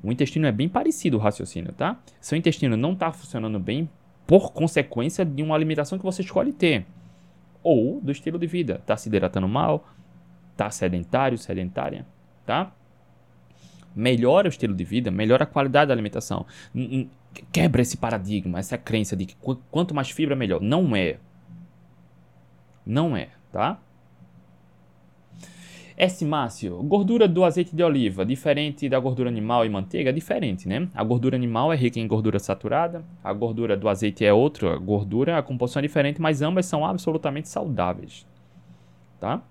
[0.03, 2.01] O intestino é bem parecido o raciocínio, tá?
[2.21, 3.89] Seu intestino não está funcionando bem
[4.27, 6.87] por consequência de uma alimentação que você escolhe ter.
[7.63, 8.77] Ou do estilo de vida.
[8.81, 9.87] Está se hidratando mal,
[10.51, 12.05] está sedentário, sedentária,
[12.45, 12.73] tá?
[13.95, 16.47] Melhora o estilo de vida, melhora a qualidade da alimentação.
[17.51, 19.37] Quebra esse paradigma, essa crença de que
[19.71, 20.61] quanto mais fibra, melhor.
[20.61, 21.19] Não é.
[22.85, 23.79] Não é, tá?
[25.97, 26.25] S.
[26.25, 30.13] Márcio, gordura do azeite de oliva, diferente da gordura animal e manteiga?
[30.13, 30.89] Diferente, né?
[30.95, 35.39] A gordura animal é rica em gordura saturada, a gordura do azeite é outra gordura,
[35.39, 38.27] a composição é diferente, mas ambas são absolutamente saudáveis,
[39.21, 39.43] tá?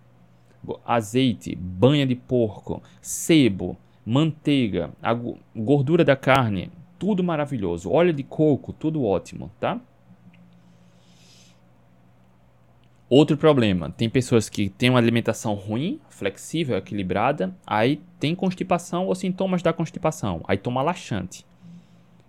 [0.85, 5.13] Azeite, banha de porco, sebo, manteiga, a
[5.55, 7.91] gordura da carne, tudo maravilhoso.
[7.91, 9.79] Óleo de coco, tudo ótimo, tá?
[13.09, 19.15] Outro problema, tem pessoas que têm uma alimentação ruim, flexível, equilibrada, aí tem constipação ou
[19.15, 21.45] sintomas da constipação, aí toma laxante.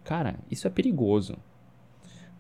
[0.03, 1.37] Cara, isso é perigoso.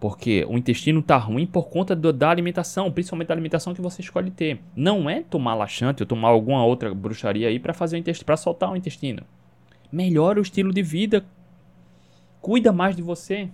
[0.02, 4.02] Porque o intestino está ruim por conta do, da alimentação, principalmente da alimentação que você
[4.02, 4.58] escolhe ter.
[4.74, 8.36] Não é tomar laxante ou tomar alguma outra bruxaria aí para fazer o intestino, para
[8.36, 9.22] soltar o intestino.
[9.92, 11.24] Melhora o estilo de vida.
[12.40, 13.48] Cuida mais de você.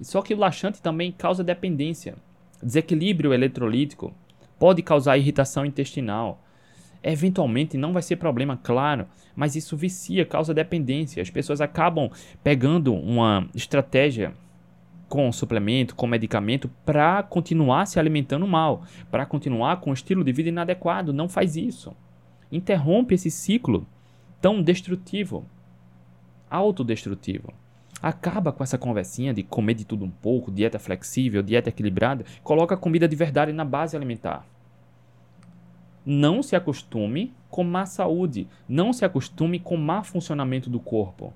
[0.00, 2.16] Só que o laxante também causa dependência.
[2.60, 4.12] Desequilíbrio eletrolítico
[4.58, 6.42] pode causar irritação intestinal.
[7.00, 11.22] Eventualmente não vai ser problema, claro, mas isso vicia, causa dependência.
[11.22, 12.10] As pessoas acabam
[12.42, 14.34] pegando uma estratégia
[15.08, 20.32] com suplemento, com medicamento para continuar se alimentando mal, para continuar com um estilo de
[20.32, 21.12] vida inadequado.
[21.12, 21.94] Não faz isso.
[22.50, 23.86] Interrompe esse ciclo
[24.40, 25.44] tão destrutivo,
[26.50, 27.52] autodestrutivo.
[28.02, 32.24] Acaba com essa conversinha de comer de tudo um pouco, dieta flexível, dieta equilibrada.
[32.42, 34.44] Coloca comida de verdade na base alimentar.
[36.04, 38.46] Não se acostume com má saúde.
[38.68, 41.32] Não se acostume com má funcionamento do corpo.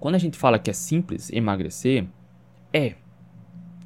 [0.00, 2.06] Quando a gente fala que é simples emagrecer,
[2.72, 2.94] é.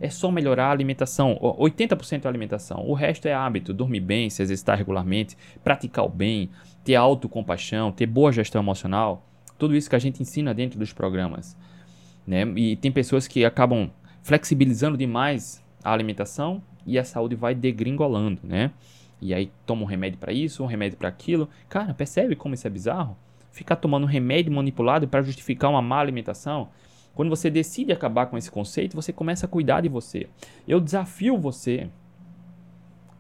[0.01, 1.39] É só melhorar a alimentação.
[1.41, 2.85] 80% é alimentação.
[2.87, 3.73] O resto é hábito.
[3.73, 6.51] Dormir bem, se exercitar regularmente, praticar o bem,
[6.85, 9.25] ter autocompaixão, ter boa gestão emocional.
[9.57, 11.57] Tudo isso que a gente ensina dentro dos programas.
[12.27, 12.43] Né?
[12.57, 13.91] E tem pessoas que acabam
[14.23, 18.73] flexibilizando demais a alimentação e a saúde vai degringolando, né?
[19.21, 21.49] E aí toma um remédio para isso, um remédio para aquilo.
[21.69, 23.17] Cara, percebe como isso é bizarro?
[23.53, 26.71] Ficar tomando remédio manipulado para justificar uma má alimentação.
[27.15, 30.29] Quando você decide acabar com esse conceito, você começa a cuidar de você.
[30.67, 31.89] Eu desafio você.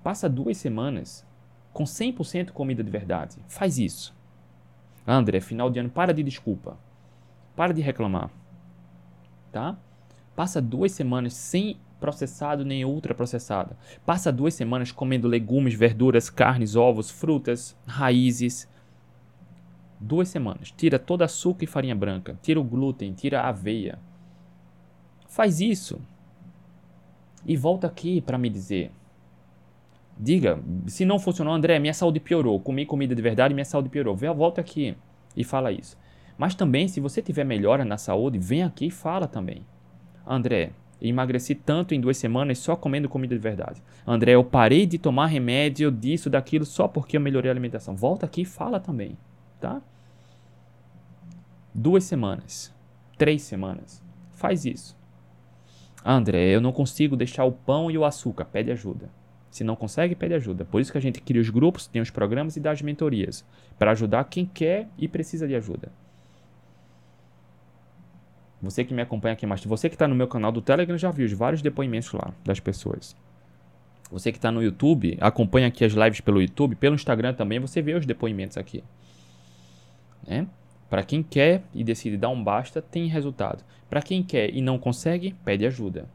[0.03, 1.25] Passa duas semanas
[1.73, 3.37] com 100% comida de verdade.
[3.47, 4.15] Faz isso.
[5.07, 6.79] André, final de ano, para de desculpa.
[7.55, 8.31] Para de reclamar.
[9.53, 9.77] Tá?
[10.35, 13.77] Passa duas semanas sem processado nem ultraprocessado.
[14.05, 18.69] Passa duas semanas comendo legumes, verduras, carnes, ovos, frutas, raízes.
[20.05, 20.73] Duas semanas.
[20.73, 22.37] Tira todo açúcar e farinha branca.
[22.43, 24.01] Tira o glúten, tira a aveia.
[25.29, 26.01] Faz isso.
[27.47, 28.91] E volta aqui para me dizer.
[30.19, 32.59] Diga, se não funcionou, André, minha saúde piorou.
[32.59, 34.17] Comi comida de verdade, minha saúde piorou.
[34.17, 34.97] Vê, volta aqui
[35.37, 35.97] e fala isso.
[36.37, 39.65] Mas também, se você tiver melhora na saúde, vem aqui e fala também.
[40.27, 43.81] André, emagreci tanto em duas semanas só comendo comida de verdade.
[44.05, 47.95] André, eu parei de tomar remédio disso, daquilo, só porque eu melhorei a alimentação.
[47.95, 49.17] Volta aqui e fala também,
[49.63, 49.81] tá?
[51.73, 52.75] Duas semanas,
[53.17, 54.03] três semanas.
[54.33, 54.97] Faz isso.
[56.05, 58.45] André, eu não consigo deixar o pão e o açúcar.
[58.45, 59.09] Pede ajuda.
[59.51, 60.65] Se não consegue, pede ajuda.
[60.65, 63.45] Por isso que a gente cria os grupos, tem os programas e dá as mentorias.
[63.79, 65.93] Para ajudar quem quer e precisa de ajuda.
[68.61, 71.11] Você que me acompanha aqui, mas você que está no meu canal do Telegram já
[71.11, 73.17] viu vários depoimentos lá das pessoas.
[74.11, 77.81] Você que está no YouTube, acompanha aqui as lives pelo YouTube, pelo Instagram também, você
[77.81, 78.83] vê os depoimentos aqui.
[80.27, 80.47] Né?
[80.89, 83.65] Para quem quer e decide dar um basta, tem resultado.
[83.89, 86.09] Para quem quer e não consegue, pede ajuda.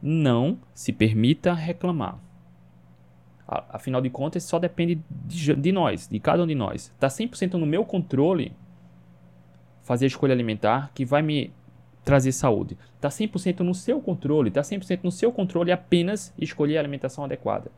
[0.00, 2.18] Não se permita reclamar.
[3.46, 6.92] Afinal de contas, só depende de, de nós, de cada um de nós.
[6.94, 8.52] Está 100% no meu controle
[9.82, 11.52] fazer a escolha alimentar que vai me
[12.04, 12.76] trazer saúde.
[12.94, 17.70] Está 100% no seu controle, está 100% no seu controle apenas escolher a alimentação adequada.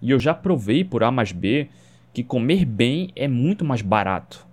[0.00, 1.68] E eu já provei por A mais B
[2.12, 4.46] que comer bem é muito mais barato.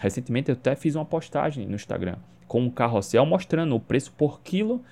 [0.00, 2.16] Recentemente eu até fiz uma postagem no Instagram
[2.48, 4.82] com um carrossel mostrando o preço por quilo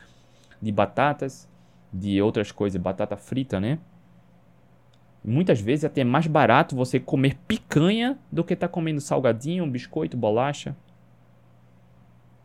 [0.60, 1.48] de batatas,
[1.92, 3.78] de outras coisas, batata frita, né?
[5.24, 9.66] Muitas vezes é até mais barato você comer picanha do que estar tá comendo salgadinho,
[9.66, 10.76] biscoito, bolacha.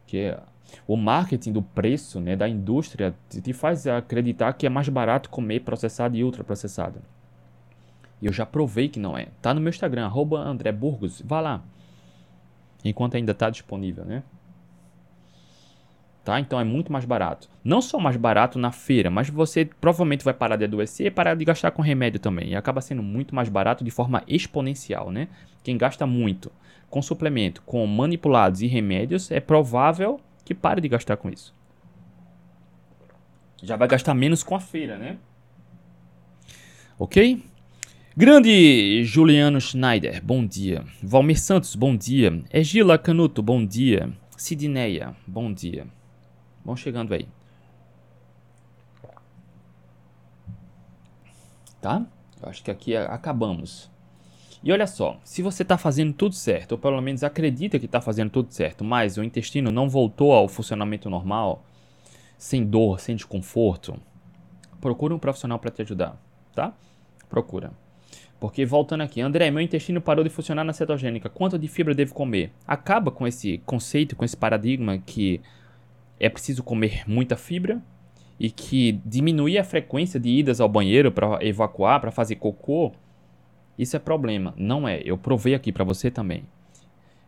[0.08, 0.40] Que é
[0.88, 5.60] o marketing do preço, né, da indústria, te faz acreditar que é mais barato comer
[5.60, 7.02] processado e ultraprocessado.
[8.22, 9.28] E eu já provei que não é.
[9.42, 11.22] Tá no meu Instagram, arroba André Burgos.
[11.26, 11.64] Vá lá.
[12.84, 14.24] Enquanto ainda está disponível, né?
[16.24, 16.40] tá?
[16.40, 17.50] Então é muito mais barato.
[17.64, 21.36] Não só mais barato na feira, mas você provavelmente vai parar de adoecer e parar
[21.36, 22.50] de gastar com remédio também.
[22.50, 25.28] E acaba sendo muito mais barato de forma exponencial, né?
[25.64, 26.52] Quem gasta muito
[26.90, 31.54] com suplemento, com manipulados e remédios, é provável que pare de gastar com isso.
[33.64, 35.18] Já vai gastar menos com a feira, né?
[37.00, 37.44] Ok?
[38.16, 40.84] Grande Juliano Schneider, bom dia.
[41.02, 42.44] Valmir Santos, bom dia.
[42.52, 44.12] Egila Canuto, bom dia.
[44.36, 45.88] Sidneia, bom dia.
[46.66, 47.26] Vão chegando aí.
[51.80, 52.06] Tá?
[52.44, 53.90] Eu acho que aqui acabamos.
[54.62, 58.02] E olha só, se você está fazendo tudo certo, ou pelo menos acredita que está
[58.02, 61.64] fazendo tudo certo, mas o intestino não voltou ao funcionamento normal,
[62.38, 63.98] sem dor, sem desconforto,
[64.82, 66.22] procura um profissional para te ajudar,
[66.54, 66.74] tá?
[67.30, 67.72] Procura.
[68.42, 72.16] Porque voltando aqui, André, meu intestino parou de funcionar na cetogênica, quanto de fibra devo
[72.16, 72.52] comer?
[72.68, 75.40] Acaba com esse conceito, com esse paradigma que
[76.20, 77.80] é preciso comer muita fibra
[78.40, 82.92] e que diminuir a frequência de idas ao banheiro para evacuar, para fazer cocô,
[83.78, 84.56] isso é problema.
[84.58, 85.00] Não é.
[85.06, 86.44] Eu provei aqui para você também.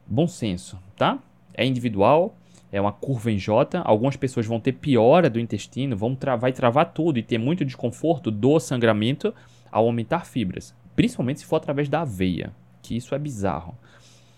[0.08, 1.20] Bom senso, tá?
[1.54, 2.36] É individual,
[2.72, 3.84] é uma curva em J.
[3.86, 7.64] Algumas pessoas vão ter piora do intestino, vão tra vai travar tudo e ter muito
[7.64, 9.32] desconforto do sangramento
[9.72, 13.78] ao aumentar fibras, principalmente se for através da aveia, que isso é bizarro.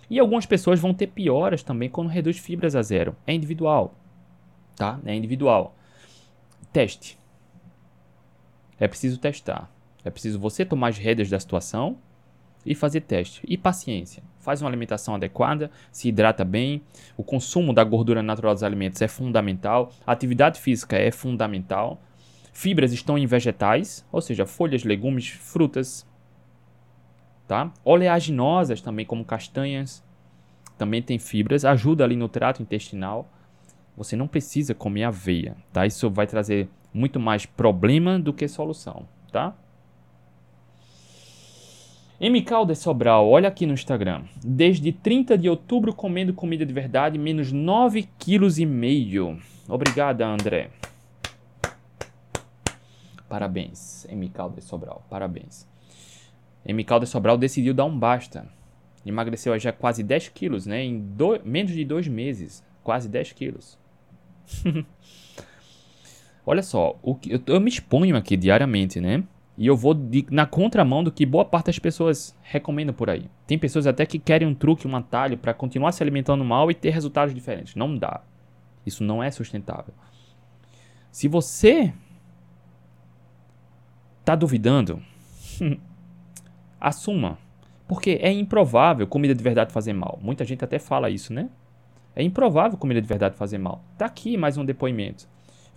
[0.09, 3.15] E algumas pessoas vão ter pioras também quando reduz fibras a zero.
[3.25, 3.95] É individual
[4.75, 4.99] tá?
[5.05, 5.75] É individual.
[6.71, 7.17] Teste.
[8.79, 9.71] É preciso testar.
[10.03, 11.97] É preciso você tomar as rédeas da situação
[12.65, 13.41] e fazer teste.
[13.47, 14.21] E paciência.
[14.39, 16.83] Faz uma alimentação adequada, se hidrata bem.
[17.17, 19.91] O consumo da gordura natural dos alimentos é fundamental.
[20.05, 22.01] Atividade física é fundamental.
[22.51, 26.05] Fibras estão em vegetais, ou seja, folhas, legumes, frutas.
[27.47, 27.71] Tá?
[27.83, 30.03] Oleaginosas também, como castanhas,
[30.77, 33.29] também tem fibras, ajuda ali no trato intestinal.
[33.95, 35.85] Você não precisa comer aveia, tá?
[35.85, 39.55] Isso vai trazer muito mais problema do que solução, tá?
[42.19, 44.23] Emicalde Sobral, olha aqui no Instagram.
[44.43, 49.41] Desde 30 de outubro comendo comida de verdade, menos 9,5 kg.
[49.67, 50.69] Obrigada, André.
[53.27, 55.67] Parabéns, Emicalde Sobral, parabéns.
[56.65, 58.47] Emicalde Sobral decidiu dar um basta.
[59.05, 60.83] Emagreceu já quase 10 quilos, né?
[60.83, 61.39] Em do...
[61.45, 62.63] menos de dois meses.
[62.83, 63.77] Quase 10 quilos.
[66.45, 69.23] Olha só, o que, eu, eu, me exponho aqui diariamente, né?
[69.57, 73.29] E eu vou de, na contramão do que boa parte das pessoas recomendam por aí.
[73.47, 76.75] Tem pessoas até que querem um truque, um atalho para continuar se alimentando mal e
[76.75, 77.75] ter resultados diferentes.
[77.75, 78.21] Não dá.
[78.85, 79.93] Isso não é sustentável.
[81.11, 81.93] Se você
[84.23, 85.01] tá duvidando,
[86.79, 87.37] assuma.
[87.87, 90.19] Porque é improvável comida de verdade fazer mal.
[90.21, 91.49] Muita gente até fala isso, né?
[92.15, 93.83] É improvável comida de verdade fazer mal.
[93.97, 95.27] Tá aqui mais um depoimento.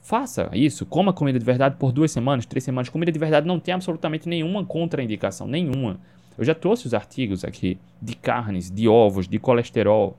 [0.00, 2.88] Faça isso, coma comida de verdade por duas semanas, três semanas.
[2.88, 6.00] Comida de verdade não tem absolutamente nenhuma contraindicação, nenhuma.
[6.38, 10.16] Eu já trouxe os artigos aqui de carnes, de ovos, de colesterol.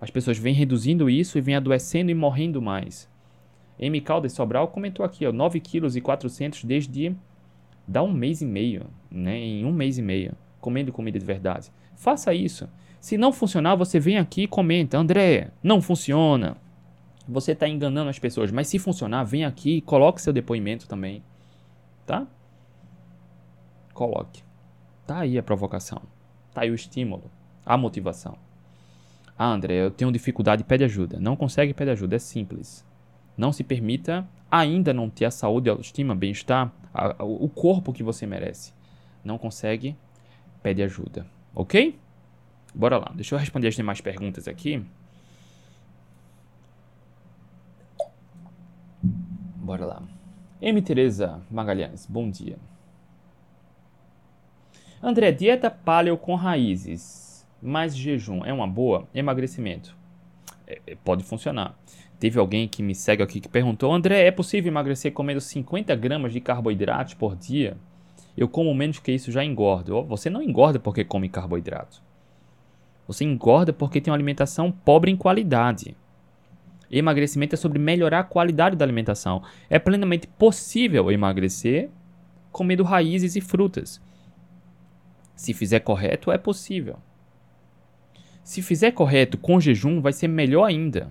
[0.00, 3.08] As pessoas vêm reduzindo isso e vêm adoecendo e morrendo mais.
[3.78, 4.00] M.
[4.00, 7.14] Caldas Sobral comentou aqui, ó, 9 kg e 400 desde
[7.88, 9.38] dá um mês e meio, né?
[9.38, 11.72] Em um mês e meio, comendo comida de verdade.
[11.96, 12.68] Faça isso.
[13.00, 16.56] Se não funcionar, você vem aqui e comenta, André, não funciona.
[17.26, 21.22] Você está enganando as pessoas, mas se funcionar, vem aqui e coloque seu depoimento também,
[22.06, 22.26] tá?
[23.94, 24.42] Coloque.
[25.06, 26.02] Tá aí a provocação.
[26.52, 27.30] Tá aí o estímulo,
[27.64, 28.36] a motivação.
[29.36, 31.18] Ah, André, eu tenho dificuldade, pede ajuda.
[31.20, 32.16] Não consegue, pede ajuda.
[32.16, 32.84] É simples.
[33.38, 36.72] Não se permita ainda não ter a saúde, a autoestima, bem-estar,
[37.20, 38.74] o corpo que você merece.
[39.22, 39.96] Não consegue,
[40.60, 41.24] pede ajuda.
[41.54, 41.96] Ok?
[42.74, 43.12] Bora lá.
[43.14, 44.84] Deixa eu responder as demais perguntas aqui.
[49.02, 50.02] Bora lá.
[50.60, 50.82] M.
[50.82, 52.58] Tereza Magalhães, bom dia.
[55.00, 59.06] André, dieta paleo com raízes, mais jejum é uma boa?
[59.14, 59.96] Emagrecimento.
[60.66, 61.78] É, é pode funcionar.
[62.18, 66.32] Teve alguém que me segue aqui que perguntou: André, é possível emagrecer comendo 50 gramas
[66.32, 67.76] de carboidratos por dia?
[68.36, 70.02] Eu como menos que isso já engordo.
[70.04, 72.02] Você não engorda porque come carboidrato.
[73.06, 75.96] Você engorda porque tem uma alimentação pobre em qualidade.
[76.90, 79.42] Emagrecimento é sobre melhorar a qualidade da alimentação.
[79.68, 81.90] É plenamente possível emagrecer
[82.50, 84.00] comendo raízes e frutas.
[85.36, 86.96] Se fizer correto, é possível.
[88.42, 91.10] Se fizer correto com jejum, vai ser melhor ainda.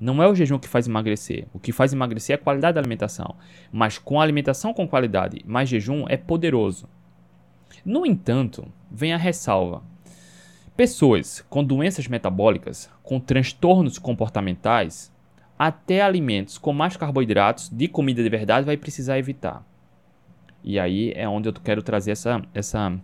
[0.00, 1.46] Não é o jejum que faz emagrecer.
[1.52, 3.36] O que faz emagrecer é a qualidade da alimentação.
[3.70, 6.88] Mas com alimentação com qualidade mais jejum é poderoso.
[7.84, 9.82] No entanto, vem a ressalva.
[10.74, 15.12] Pessoas com doenças metabólicas, com transtornos comportamentais,
[15.58, 19.62] até alimentos com mais carboidratos de comida de verdade vai precisar evitar.
[20.64, 22.98] E aí é onde eu quero trazer essa, essa,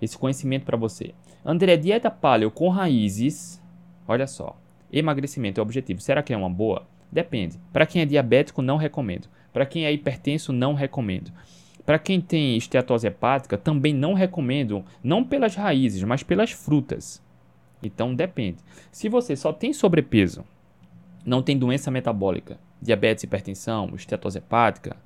[0.00, 1.14] esse conhecimento para você.
[1.44, 3.62] André, dieta paleo com raízes,
[4.08, 4.56] olha só,
[4.98, 6.00] emagrecimento é o objetivo.
[6.00, 6.86] Será que é uma boa?
[7.10, 7.58] Depende.
[7.72, 9.28] Para quem é diabético, não recomendo.
[9.52, 11.32] Para quem é hipertenso, não recomendo.
[11.84, 17.22] Para quem tem esteatose hepática, também não recomendo, não pelas raízes, mas pelas frutas.
[17.82, 18.58] Então depende.
[18.90, 20.44] Se você só tem sobrepeso,
[21.26, 24.96] não tem doença metabólica, diabetes, hipertensão, esteatose hepática,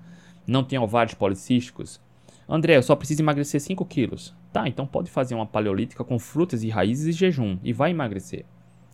[0.46, 2.00] não tem ovários policísticos,
[2.48, 4.34] André, eu só preciso emagrecer 5 quilos.
[4.50, 8.46] Tá, então pode fazer uma paleolítica com frutas e raízes e jejum e vai emagrecer.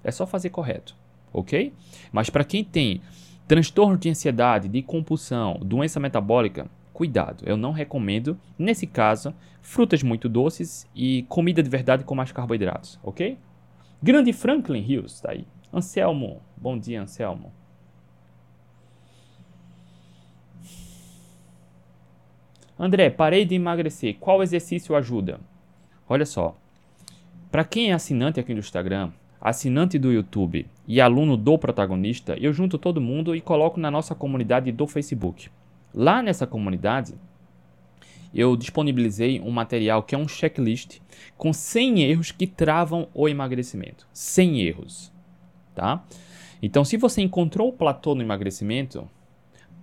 [0.05, 0.94] É só fazer correto,
[1.32, 1.72] ok?
[2.12, 3.00] Mas para quem tem
[3.48, 10.28] transtorno de ansiedade, de compulsão, doença metabólica, cuidado, eu não recomendo, nesse caso, frutas muito
[10.28, 13.38] doces e comida de verdade com mais carboidratos, ok?
[14.02, 15.46] Grande Franklin Hills tá aí.
[15.72, 17.52] Anselmo, bom dia, Anselmo.
[22.78, 24.16] André, parei de emagrecer.
[24.18, 25.40] Qual exercício ajuda?
[26.09, 26.57] Olha só.
[27.50, 29.12] Para quem é assinante aqui no Instagram,
[29.45, 34.14] assinante do YouTube e aluno do protagonista, eu junto todo mundo e coloco na nossa
[34.14, 35.51] comunidade do Facebook.
[35.92, 37.14] Lá nessa comunidade,
[38.34, 40.99] eu disponibilizei um material que é um checklist
[41.36, 44.09] com 100 erros que travam o emagrecimento.
[44.14, 45.12] 100 erros,
[45.74, 46.03] tá?
[46.62, 49.07] Então, se você encontrou o platô no emagrecimento,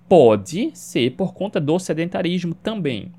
[0.09, 3.11] pode ser por conta do sedentarismo também.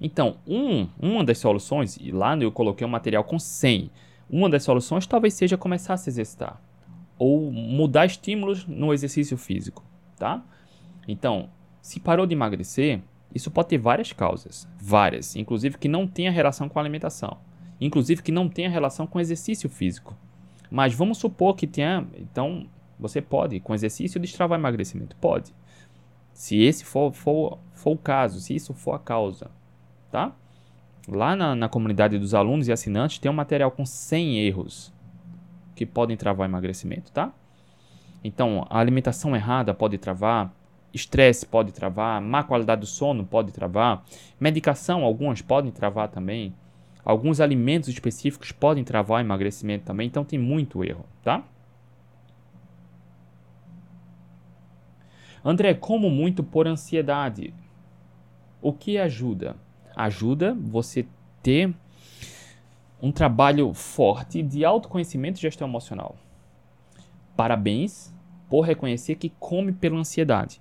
[0.00, 3.90] Então, um, uma das soluções, e lá eu coloquei um material com 100,
[4.30, 6.60] uma das soluções talvez seja começar a se exercitar
[7.18, 9.84] ou mudar estímulos no exercício físico,
[10.16, 10.42] tá?
[11.06, 11.50] Então,
[11.82, 13.02] se parou de emagrecer,
[13.34, 17.36] isso pode ter várias causas, várias, inclusive que não tenha relação com a alimentação,
[17.80, 20.16] inclusive que não tenha relação com exercício físico.
[20.70, 22.66] Mas vamos supor que tenha, então
[22.98, 25.52] você pode, com exercício, destravar emagrecimento, pode.
[26.32, 29.50] Se esse for, for, for o caso, se isso for a causa,
[30.10, 30.34] tá?
[31.08, 34.92] Lá na, na comunidade dos alunos e assinantes tem um material com 100 erros
[35.74, 37.32] que podem travar emagrecimento, tá?
[38.22, 40.52] Então, a alimentação errada pode travar,
[40.92, 44.04] Estresse pode travar, má qualidade do sono pode travar,
[44.38, 46.54] medicação, algumas podem travar também.
[47.04, 51.42] Alguns alimentos específicos podem travar emagrecimento também, então tem muito erro, tá?
[55.42, 57.54] André, como muito por ansiedade.
[58.60, 59.56] O que ajuda?
[60.00, 61.06] Ajuda você
[61.42, 61.74] ter
[63.02, 66.16] um trabalho forte de autoconhecimento e gestão emocional.
[67.36, 68.10] Parabéns
[68.48, 70.58] por reconhecer que come pela ansiedade.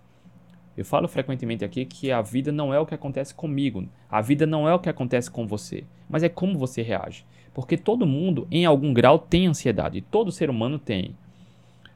[0.75, 4.45] Eu falo frequentemente aqui que a vida não é o que acontece comigo, a vida
[4.45, 7.25] não é o que acontece com você, mas é como você reage.
[7.53, 11.15] Porque todo mundo, em algum grau, tem ansiedade, todo ser humano tem.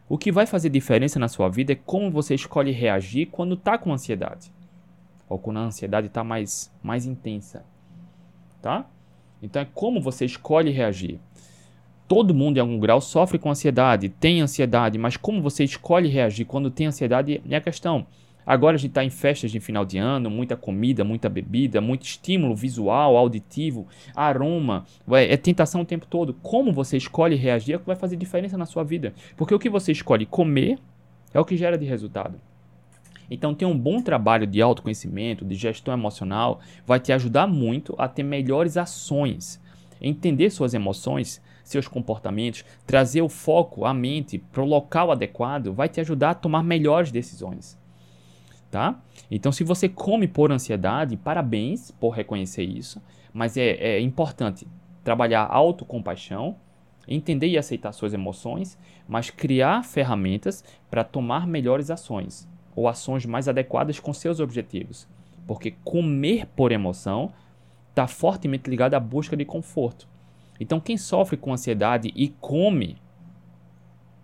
[0.08, 3.78] O que vai fazer diferença na sua vida é como você escolhe reagir quando está
[3.78, 4.50] com ansiedade.
[5.30, 7.66] Ou quando a ansiedade está mais, mais intensa.
[8.62, 8.86] Tá?
[9.42, 11.20] Então é como você escolhe reagir.
[12.08, 16.46] Todo mundo em algum grau sofre com ansiedade, tem ansiedade, mas como você escolhe reagir
[16.46, 18.06] quando tem ansiedade é a questão.
[18.46, 22.04] Agora a gente está em festas de final de ano, muita comida, muita bebida, muito
[22.04, 26.34] estímulo visual, auditivo, aroma, é, é tentação o tempo todo.
[26.42, 29.14] Como você escolhe reagir é o que vai fazer diferença na sua vida.
[29.38, 30.78] Porque o que você escolhe comer
[31.34, 32.40] é o que gera de resultado.
[33.30, 38.08] Então, ter um bom trabalho de autoconhecimento, de gestão emocional, vai te ajudar muito a
[38.08, 39.62] ter melhores ações.
[40.02, 45.88] Entender suas emoções, seus comportamentos, trazer o foco, a mente para o local adequado, vai
[45.88, 47.82] te ajudar a tomar melhores decisões
[48.74, 49.00] tá?
[49.30, 53.00] Então, se você come por ansiedade, parabéns por reconhecer isso,
[53.32, 54.66] mas é, é importante
[55.04, 56.56] trabalhar autocompaixão,
[57.08, 58.76] entender e aceitar suas emoções,
[59.08, 65.08] mas criar ferramentas para tomar melhores ações ou ações mais adequadas com seus objetivos.
[65.46, 67.32] Porque comer por emoção
[67.90, 70.08] está fortemente ligado à busca de conforto.
[70.60, 72.98] Então, quem sofre com ansiedade e come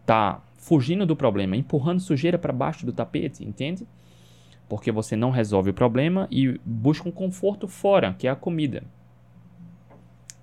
[0.01, 3.87] está fugindo do problema, empurrando sujeira para baixo do tapete, entende?
[4.69, 8.83] porque você não resolve o problema e busca um conforto fora, que é a comida.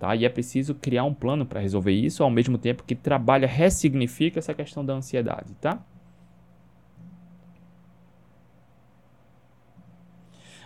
[0.00, 0.14] Tá?
[0.16, 4.40] E é preciso criar um plano para resolver isso, ao mesmo tempo que trabalha, ressignifica
[4.40, 5.80] essa questão da ansiedade, tá?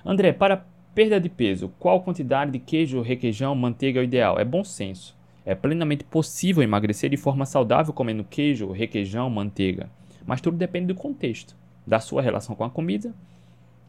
[0.05, 4.39] André, para perda de peso, qual quantidade de queijo, requeijão, manteiga é o ideal?
[4.39, 5.17] É bom senso.
[5.45, 9.91] É plenamente possível emagrecer de forma saudável comendo queijo, requeijão, manteiga.
[10.27, 13.15] Mas tudo depende do contexto, da sua relação com a comida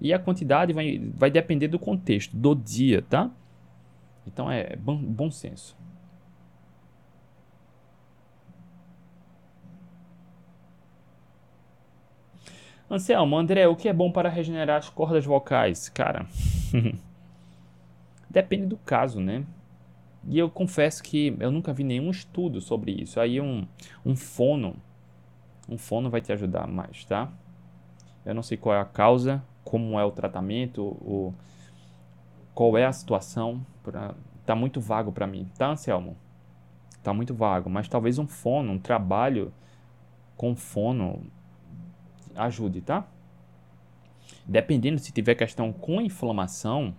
[0.02, 3.30] e a quantidade vai, vai depender do contexto, do dia, tá?
[4.26, 5.78] Então é bom, bom senso.
[12.92, 15.88] Anselmo, André, o que é bom para regenerar as cordas vocais?
[15.88, 16.26] Cara,
[18.30, 19.46] depende do caso, né?
[20.28, 23.18] E eu confesso que eu nunca vi nenhum estudo sobre isso.
[23.18, 23.66] Aí um,
[24.06, 24.76] um fono,
[25.70, 27.32] um fono vai te ajudar mais, tá?
[28.26, 31.34] Eu não sei qual é a causa, como é o tratamento, o,
[32.54, 33.66] qual é a situação.
[33.82, 34.16] Pra,
[34.46, 36.18] tá muito vago para mim, tá, Anselmo?
[37.02, 39.54] Tá muito vago, mas talvez um fono, um trabalho
[40.36, 41.24] com fono
[42.36, 43.08] ajude, tá?
[44.46, 46.96] Dependendo se tiver questão com inflamação,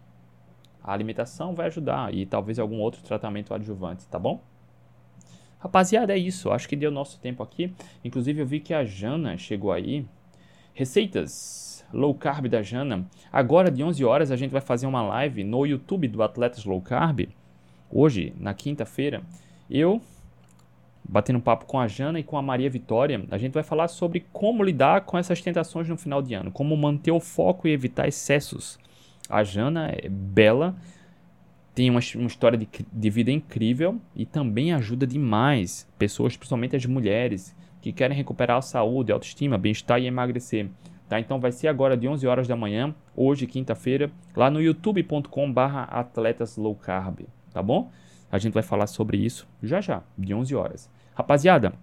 [0.83, 4.43] a alimentação vai ajudar e talvez algum outro tratamento adjuvante, tá bom?
[5.59, 6.51] Rapaziada, é isso.
[6.51, 7.73] Acho que deu nosso tempo aqui.
[8.05, 10.05] Inclusive, eu vi que a Jana chegou aí.
[10.75, 13.07] Receitas Low Carb da Jana.
[13.31, 16.81] Agora, de 11 horas, a gente vai fazer uma live no YouTube do Atletas Low
[16.81, 17.29] Carb.
[17.89, 19.23] Hoje, na quinta-feira,
[19.71, 20.03] eu,
[21.05, 24.27] batendo papo com a Jana e com a Maria Vitória, a gente vai falar sobre
[24.33, 28.09] como lidar com essas tentações no final de ano, como manter o foco e evitar
[28.09, 28.79] excessos.
[29.29, 30.77] A Jana é bela,
[31.75, 36.87] tem uma, uma história de, de vida incrível e também ajuda demais pessoas, principalmente as
[36.87, 40.69] mulheres, que querem recuperar a saúde, a autoestima, bem-estar e emagrecer.
[41.09, 41.19] Tá?
[41.19, 46.57] Então vai ser agora de 11 horas da manhã, hoje, quinta-feira, lá no youtube.com/barra atletas
[46.57, 47.21] low carb,
[47.53, 47.91] tá bom?
[48.33, 50.91] A gente vai falar sobre isso já já, de 11 horas.
[51.15, 51.75] Rapaziada,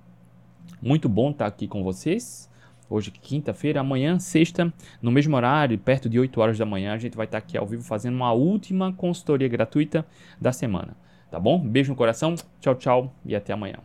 [0.81, 2.49] muito bom estar tá aqui com vocês.
[2.89, 7.15] Hoje, quinta-feira, amanhã, sexta, no mesmo horário, perto de 8 horas da manhã, a gente
[7.15, 10.03] vai estar tá aqui ao vivo fazendo uma última consultoria gratuita
[10.41, 10.97] da semana.
[11.29, 11.59] Tá bom?
[11.59, 13.79] Beijo no coração, tchau, tchau e até amanhã.